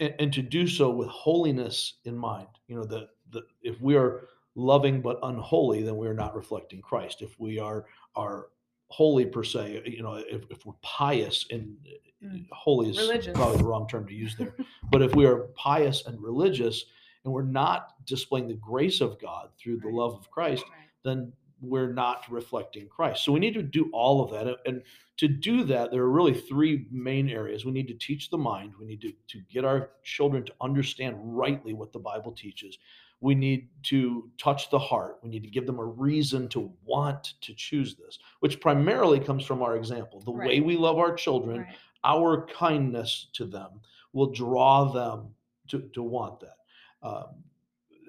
and, 0.00 0.14
and 0.18 0.32
to 0.32 0.42
do 0.42 0.66
so 0.66 0.90
with 0.90 1.08
holiness 1.08 1.94
in 2.04 2.16
mind 2.16 2.48
you 2.68 2.76
know 2.76 2.84
that 2.84 3.08
the, 3.30 3.42
if 3.62 3.80
we 3.80 3.96
are 3.96 4.28
loving 4.54 5.00
but 5.00 5.18
unholy 5.22 5.82
then 5.82 5.96
we 5.96 6.06
are 6.08 6.14
not 6.14 6.34
reflecting 6.34 6.80
Christ 6.80 7.22
if 7.22 7.38
we 7.38 7.58
are 7.58 7.86
are 8.16 8.48
holy 8.88 9.26
per 9.26 9.44
se 9.44 9.82
you 9.86 10.02
know 10.02 10.14
if, 10.14 10.42
if 10.50 10.64
we're 10.66 10.74
pious 10.82 11.46
and 11.50 11.76
Mm. 12.20 12.48
holy 12.50 12.90
is 12.90 12.98
Religious. 12.98 13.32
probably 13.36 13.58
the 13.58 13.64
wrong 13.64 13.86
term 13.86 14.04
to 14.08 14.12
use 14.12 14.34
there 14.34 14.52
but 14.90 15.02
if 15.02 15.14
we 15.14 15.24
are 15.24 15.50
pious 15.54 16.04
and 16.06 16.20
religious 16.20 16.86
and 17.24 17.32
we're 17.32 17.44
not 17.44 17.94
displaying 18.06 18.48
the 18.48 18.54
grace 18.54 19.00
of 19.00 19.20
God 19.20 19.50
through 19.56 19.78
the 19.78 19.88
love 19.88 20.14
of 20.14 20.28
Christ, 20.28 20.64
Right. 20.68 20.88
then 21.04 21.32
we're 21.60 21.92
not 21.92 22.24
reflecting 22.30 22.86
Christ. 22.88 23.24
So 23.24 23.32
we 23.32 23.40
need 23.40 23.54
to 23.54 23.62
do 23.62 23.90
all 23.92 24.22
of 24.22 24.30
that. 24.30 24.56
And 24.66 24.82
to 25.16 25.28
do 25.28 25.64
that, 25.64 25.90
there 25.90 26.02
are 26.02 26.10
really 26.10 26.34
three 26.34 26.86
main 26.90 27.28
areas. 27.28 27.64
We 27.64 27.72
need 27.72 27.88
to 27.88 27.94
teach 27.94 28.30
the 28.30 28.38
mind, 28.38 28.72
we 28.78 28.86
need 28.86 29.00
to, 29.00 29.12
to 29.28 29.40
get 29.50 29.64
our 29.64 29.90
children 30.04 30.44
to 30.44 30.52
understand 30.60 31.16
rightly 31.18 31.74
what 31.74 31.92
the 31.92 31.98
Bible 31.98 32.32
teaches. 32.32 32.78
We 33.20 33.34
need 33.34 33.68
to 33.84 34.30
touch 34.38 34.70
the 34.70 34.78
heart. 34.78 35.18
We 35.24 35.28
need 35.28 35.42
to 35.42 35.50
give 35.50 35.66
them 35.66 35.80
a 35.80 35.84
reason 35.84 36.48
to 36.50 36.72
want 36.84 37.34
to 37.40 37.52
choose 37.54 37.96
this, 37.96 38.20
which 38.38 38.60
primarily 38.60 39.18
comes 39.18 39.44
from 39.44 39.60
our 39.60 39.76
example. 39.76 40.20
The 40.20 40.30
way 40.30 40.60
we 40.60 40.76
love 40.76 40.98
our 40.98 41.14
children, 41.14 41.62
Right. 41.62 41.74
our 42.04 42.46
kindness 42.46 43.26
to 43.32 43.44
them 43.44 43.80
will 44.12 44.30
draw 44.30 44.92
them 44.92 45.34
to, 45.68 45.80
to 45.94 46.02
want 46.04 46.38
that. 46.40 46.56
Um, 47.02 47.42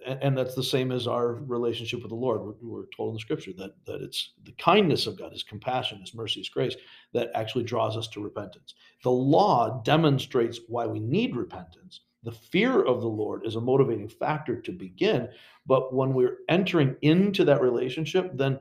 and, 0.05 0.38
that's 0.38 0.55
the 0.55 0.63
same 0.63 0.91
as 0.91 1.07
our 1.07 1.33
relationship 1.33 2.01
with 2.01 2.09
the 2.09 2.15
Lord. 2.15 2.41
We're, 2.41 2.53
we're 2.62 2.85
told 2.95 3.09
in 3.09 3.13
the 3.15 3.19
scripture 3.19 3.51
that, 3.57 3.73
that 3.85 4.01
it's 4.01 4.33
the 4.43 4.51
kindness 4.53 5.07
of 5.07 5.17
God, 5.17 5.31
his 5.31 5.43
compassion, 5.43 5.99
his 5.99 6.13
mercy, 6.13 6.39
his 6.39 6.49
grace 6.49 6.75
that 7.13 7.29
actually 7.35 7.63
draws 7.63 7.97
us 7.97 8.07
to 8.09 8.23
repentance. 8.23 8.75
The 9.03 9.12
law 9.12 9.81
demonstrates 9.83 10.59
why 10.67 10.85
we 10.85 10.99
need 10.99 11.35
repentance. 11.35 12.01
The 12.23 12.31
fear 12.31 12.81
of 12.81 13.01
the 13.01 13.07
Lord 13.07 13.45
is 13.45 13.55
a 13.55 13.62
motivating 13.62 14.09
factor 14.09 14.59
to 14.62 14.71
begin. 14.71 15.29
But 15.65 15.93
when 15.93 16.13
we're 16.13 16.39
entering 16.49 16.95
into 17.01 17.45
that 17.45 17.62
relationship, 17.62 18.31
then 18.35 18.59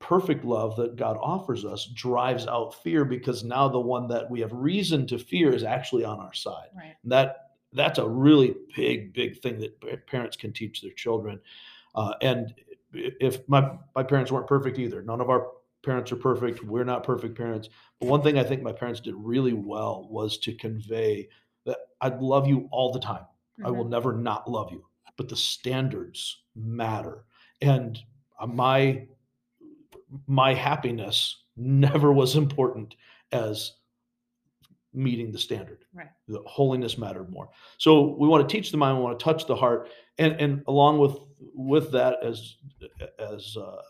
perfect 0.00 0.44
love 0.44 0.76
that 0.76 0.96
God 0.96 1.16
offers 1.20 1.64
us 1.64 1.90
drives 1.94 2.46
out 2.46 2.82
fear 2.82 3.04
because 3.04 3.44
now 3.44 3.68
the 3.68 3.80
one 3.80 4.06
that 4.08 4.30
we 4.30 4.40
have 4.40 4.52
reason 4.52 5.06
to 5.08 5.18
fear 5.18 5.52
is 5.52 5.64
actually 5.64 6.04
on 6.04 6.20
our 6.20 6.34
side. 6.34 6.68
Right. 6.76 6.94
That 7.04 7.47
that's 7.72 7.98
a 7.98 8.08
really 8.08 8.54
big, 8.74 9.12
big 9.12 9.40
thing 9.40 9.58
that 9.60 10.06
parents 10.06 10.36
can 10.36 10.52
teach 10.52 10.80
their 10.80 10.92
children. 10.92 11.40
Uh, 11.94 12.14
and 12.22 12.54
if 12.92 13.46
my 13.48 13.78
my 13.94 14.02
parents 14.02 14.32
weren't 14.32 14.46
perfect 14.46 14.78
either, 14.78 15.02
none 15.02 15.20
of 15.20 15.30
our 15.30 15.52
parents 15.82 16.10
are 16.12 16.16
perfect. 16.16 16.62
We're 16.64 16.84
not 16.84 17.04
perfect 17.04 17.36
parents. 17.36 17.68
But 18.00 18.08
one 18.08 18.22
thing 18.22 18.38
I 18.38 18.44
think 18.44 18.62
my 18.62 18.72
parents 18.72 19.00
did 19.00 19.14
really 19.16 19.52
well 19.52 20.08
was 20.10 20.38
to 20.38 20.54
convey 20.54 21.28
that 21.64 21.78
I 22.00 22.08
love 22.08 22.46
you 22.46 22.68
all 22.72 22.92
the 22.92 23.00
time. 23.00 23.26
I 23.64 23.70
will 23.70 23.84
Mhm. 23.84 23.90
never 23.90 24.12
not 24.16 24.48
love 24.50 24.70
you, 24.72 24.86
but 25.16 25.28
the 25.28 25.36
standards 25.36 26.44
matter. 26.54 27.24
And 27.60 27.98
uh, 28.38 28.46
my 28.46 29.06
my 30.26 30.54
happiness 30.54 31.44
never 31.56 32.12
was 32.12 32.36
important 32.36 32.94
as 33.32 33.72
meeting 34.94 35.30
the 35.32 35.38
standard. 35.38 35.84
Right. 35.92 36.08
The 36.28 36.40
holiness 36.46 36.96
mattered 36.98 37.30
more. 37.30 37.48
So 37.76 38.16
we 38.18 38.26
want 38.28 38.48
to 38.48 38.52
teach 38.52 38.70
the 38.70 38.76
mind, 38.78 38.96
we 38.96 39.04
want 39.04 39.18
to 39.18 39.24
touch 39.24 39.46
the 39.46 39.56
heart, 39.56 39.88
and 40.18 40.32
and 40.40 40.62
along 40.66 40.98
with 40.98 41.18
with 41.54 41.92
that, 41.92 42.22
as 42.22 42.56
as 43.18 43.56
uh, 43.56 43.82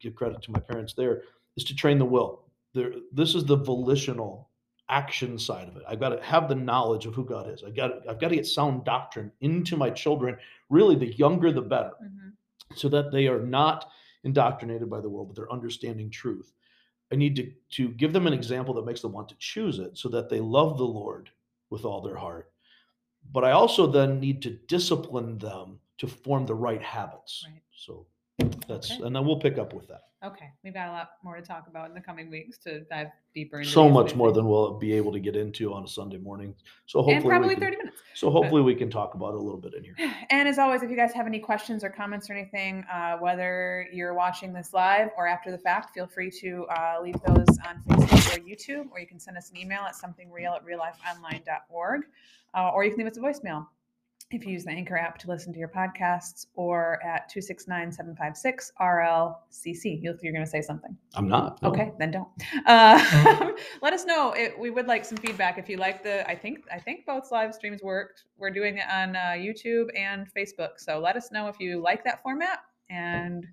give 0.00 0.14
credit 0.14 0.42
to 0.42 0.50
my 0.50 0.60
parents 0.60 0.92
there, 0.94 1.22
is 1.56 1.64
to 1.64 1.74
train 1.74 1.98
the 1.98 2.04
will. 2.04 2.44
There, 2.74 2.92
this 3.12 3.34
is 3.34 3.44
the 3.44 3.56
volitional 3.56 4.50
action 4.88 5.38
side 5.38 5.68
of 5.68 5.76
it. 5.76 5.82
I've 5.88 6.00
got 6.00 6.10
to 6.10 6.22
have 6.22 6.48
the 6.48 6.54
knowledge 6.54 7.06
of 7.06 7.14
who 7.14 7.24
God 7.24 7.48
is. 7.48 7.62
I 7.64 7.70
got 7.70 8.06
I've 8.08 8.20
got 8.20 8.28
to 8.28 8.36
get 8.36 8.46
sound 8.46 8.84
doctrine 8.84 9.30
into 9.40 9.76
my 9.76 9.90
children. 9.90 10.36
Really, 10.68 10.96
the 10.96 11.12
younger 11.14 11.52
the 11.52 11.62
better 11.62 11.92
Mhm. 12.02 12.32
so 12.74 12.88
that 12.88 13.12
they 13.12 13.28
are 13.28 13.40
not 13.40 13.90
indoctrinated 14.24 14.90
by 14.90 15.00
the 15.00 15.08
world, 15.08 15.28
but 15.28 15.36
they're 15.36 15.52
understanding 15.52 16.10
truth. 16.10 16.52
I 17.12 17.16
need 17.16 17.36
to, 17.36 17.52
to 17.76 17.88
give 17.88 18.12
them 18.12 18.26
an 18.26 18.32
example 18.32 18.74
that 18.74 18.86
makes 18.86 19.00
them 19.00 19.12
want 19.12 19.28
to 19.30 19.36
choose 19.38 19.78
it 19.78 19.98
so 19.98 20.08
that 20.10 20.28
they 20.28 20.40
love 20.40 20.78
the 20.78 20.84
Lord 20.84 21.30
with 21.68 21.84
all 21.84 22.00
their 22.00 22.16
heart. 22.16 22.52
But 23.32 23.44
I 23.44 23.52
also 23.52 23.86
then 23.86 24.20
need 24.20 24.42
to 24.42 24.58
discipline 24.68 25.38
them 25.38 25.80
to 25.98 26.06
form 26.06 26.46
the 26.46 26.54
right 26.54 26.82
habits. 26.82 27.44
Right. 27.46 27.62
So 27.70 28.06
that's, 28.68 28.90
Okay. 28.92 29.02
and 29.04 29.14
then 29.14 29.24
we'll 29.24 29.38
pick 29.38 29.58
up 29.58 29.72
with 29.72 29.88
that. 29.88 30.02
Okay, 30.22 30.50
we've 30.62 30.74
got 30.74 30.88
a 30.88 30.92
lot 30.92 31.12
more 31.24 31.36
to 31.36 31.42
talk 31.42 31.66
about 31.66 31.88
in 31.88 31.94
the 31.94 32.00
coming 32.00 32.28
weeks 32.30 32.58
to 32.58 32.80
dive 32.80 33.06
deeper 33.34 33.60
into 33.60 33.70
So 33.70 33.84
these 33.84 33.94
much 33.94 34.14
more 34.14 34.32
than 34.32 34.46
we'll 34.46 34.78
be 34.78 34.92
able 34.92 35.12
to 35.12 35.18
get 35.18 35.34
into 35.34 35.72
on 35.72 35.82
a 35.84 35.88
Sunday 35.88 36.18
morning. 36.18 36.54
So 36.84 36.98
and 36.98 37.14
hopefully, 37.14 37.30
probably 37.30 37.54
can, 37.54 37.64
30 37.64 37.76
minutes. 37.78 37.96
so 38.14 38.30
hopefully 38.30 38.60
we 38.60 38.74
can 38.74 38.90
talk 38.90 39.14
about 39.14 39.30
it 39.30 39.36
a 39.36 39.40
little 39.40 39.60
bit 39.60 39.72
in 39.74 39.82
here. 39.82 39.94
And 40.30 40.46
as 40.46 40.58
always, 40.58 40.82
if 40.82 40.90
you 40.90 40.96
guys 40.96 41.12
have 41.12 41.26
any 41.26 41.38
questions 41.38 41.82
or 41.82 41.88
comments 41.88 42.28
or 42.28 42.34
anything, 42.34 42.84
uh, 42.92 43.16
whether 43.16 43.88
you're 43.92 44.12
watching 44.12 44.52
this 44.52 44.74
live 44.74 45.08
or 45.16 45.26
after 45.26 45.50
the 45.50 45.58
fact, 45.58 45.94
feel 45.94 46.06
free 46.06 46.30
to 46.42 46.66
uh, 46.66 46.98
leave 47.02 47.16
those 47.26 47.58
on 47.66 47.82
Facebook 47.88 48.36
or 48.36 48.40
YouTube, 48.42 48.90
or 48.92 49.00
you 49.00 49.06
can 49.06 49.18
send 49.18 49.38
us 49.38 49.50
an 49.50 49.56
email 49.56 49.80
at 49.80 49.94
somethingreal 49.94 50.54
at 50.54 50.64
reallifeonline.org, 50.66 52.02
uh, 52.54 52.70
or 52.74 52.84
you 52.84 52.90
can 52.90 52.98
leave 52.98 53.10
us 53.10 53.16
a 53.16 53.20
voicemail 53.20 53.66
if 54.30 54.46
you 54.46 54.52
use 54.52 54.64
the 54.64 54.70
Anchor 54.70 54.96
app 54.96 55.18
to 55.18 55.28
listen 55.28 55.52
to 55.52 55.58
your 55.58 55.68
podcasts, 55.68 56.46
or 56.54 57.02
at 57.04 57.28
269 57.28 57.90
756 57.90 58.72
RLCC. 58.80 60.02
You're, 60.02 60.14
you're 60.22 60.32
going 60.32 60.44
to 60.44 60.50
say 60.50 60.62
something. 60.62 60.96
I'm 61.14 61.28
not. 61.28 61.60
no. 61.62 61.70
Okay, 61.70 61.92
then 61.98 62.12
don't. 62.12 62.28
Uh, 62.66 63.52
let 63.82 63.92
us 63.92 64.04
know. 64.04 64.32
It, 64.32 64.58
we 64.58 64.70
would 64.70 64.86
like 64.86 65.04
some 65.04 65.18
feedback 65.18 65.58
if 65.58 65.68
you 65.68 65.76
like 65.76 66.02
the. 66.02 66.28
I 66.28 66.34
think 66.36 66.60
I 66.72 66.78
think 66.78 67.06
both 67.06 67.30
live 67.32 67.54
streams 67.54 67.82
worked. 67.82 68.24
We're 68.38 68.50
doing 68.50 68.78
it 68.78 68.86
on 68.90 69.16
uh, 69.16 69.34
YouTube 69.36 69.88
and 69.96 70.26
Facebook. 70.32 70.78
So 70.78 71.00
let 71.00 71.16
us 71.16 71.32
know 71.32 71.48
if 71.48 71.58
you 71.58 71.82
like 71.82 72.04
that 72.04 72.22
format, 72.22 72.60
and 72.88 73.46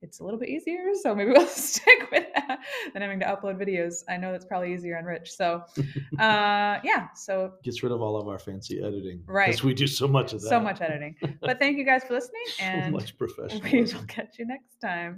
it's 0.00 0.20
a 0.20 0.24
little 0.24 0.38
bit 0.38 0.48
easier. 0.48 0.92
So 1.00 1.14
maybe 1.14 1.30
we'll 1.36 1.46
stick 1.46 2.08
with 2.10 2.26
that 2.34 2.60
than 2.92 3.02
having 3.02 3.20
to 3.20 3.26
upload 3.26 3.58
videos. 3.58 4.04
I 4.08 4.16
know 4.16 4.32
that's 4.32 4.44
probably 4.44 4.72
easier 4.72 4.96
on 4.98 5.04
Rich. 5.04 5.32
So 5.32 5.64
uh, 6.18 6.78
yeah. 6.84 7.08
So 7.14 7.54
Gets 7.62 7.82
rid 7.82 7.92
of 7.92 8.00
all 8.00 8.16
of 8.16 8.28
our 8.28 8.38
fancy 8.38 8.80
editing. 8.80 9.22
Right. 9.26 9.46
Because 9.46 9.64
we 9.64 9.74
do 9.74 9.86
so 9.86 10.06
much 10.08 10.32
of 10.32 10.42
that. 10.42 10.48
so 10.48 10.60
much 10.60 10.80
editing. 10.80 11.16
But 11.40 11.60
thank 11.60 11.78
you 11.78 11.84
guys 11.84 12.02
for 12.04 12.14
listening, 12.14 12.42
so 12.46 12.64
and 12.64 12.92
much 12.92 13.14
We 13.18 13.82
will 13.82 14.04
catch 14.06 14.38
you 14.38 14.46
next 14.46 14.80
time. 14.80 15.06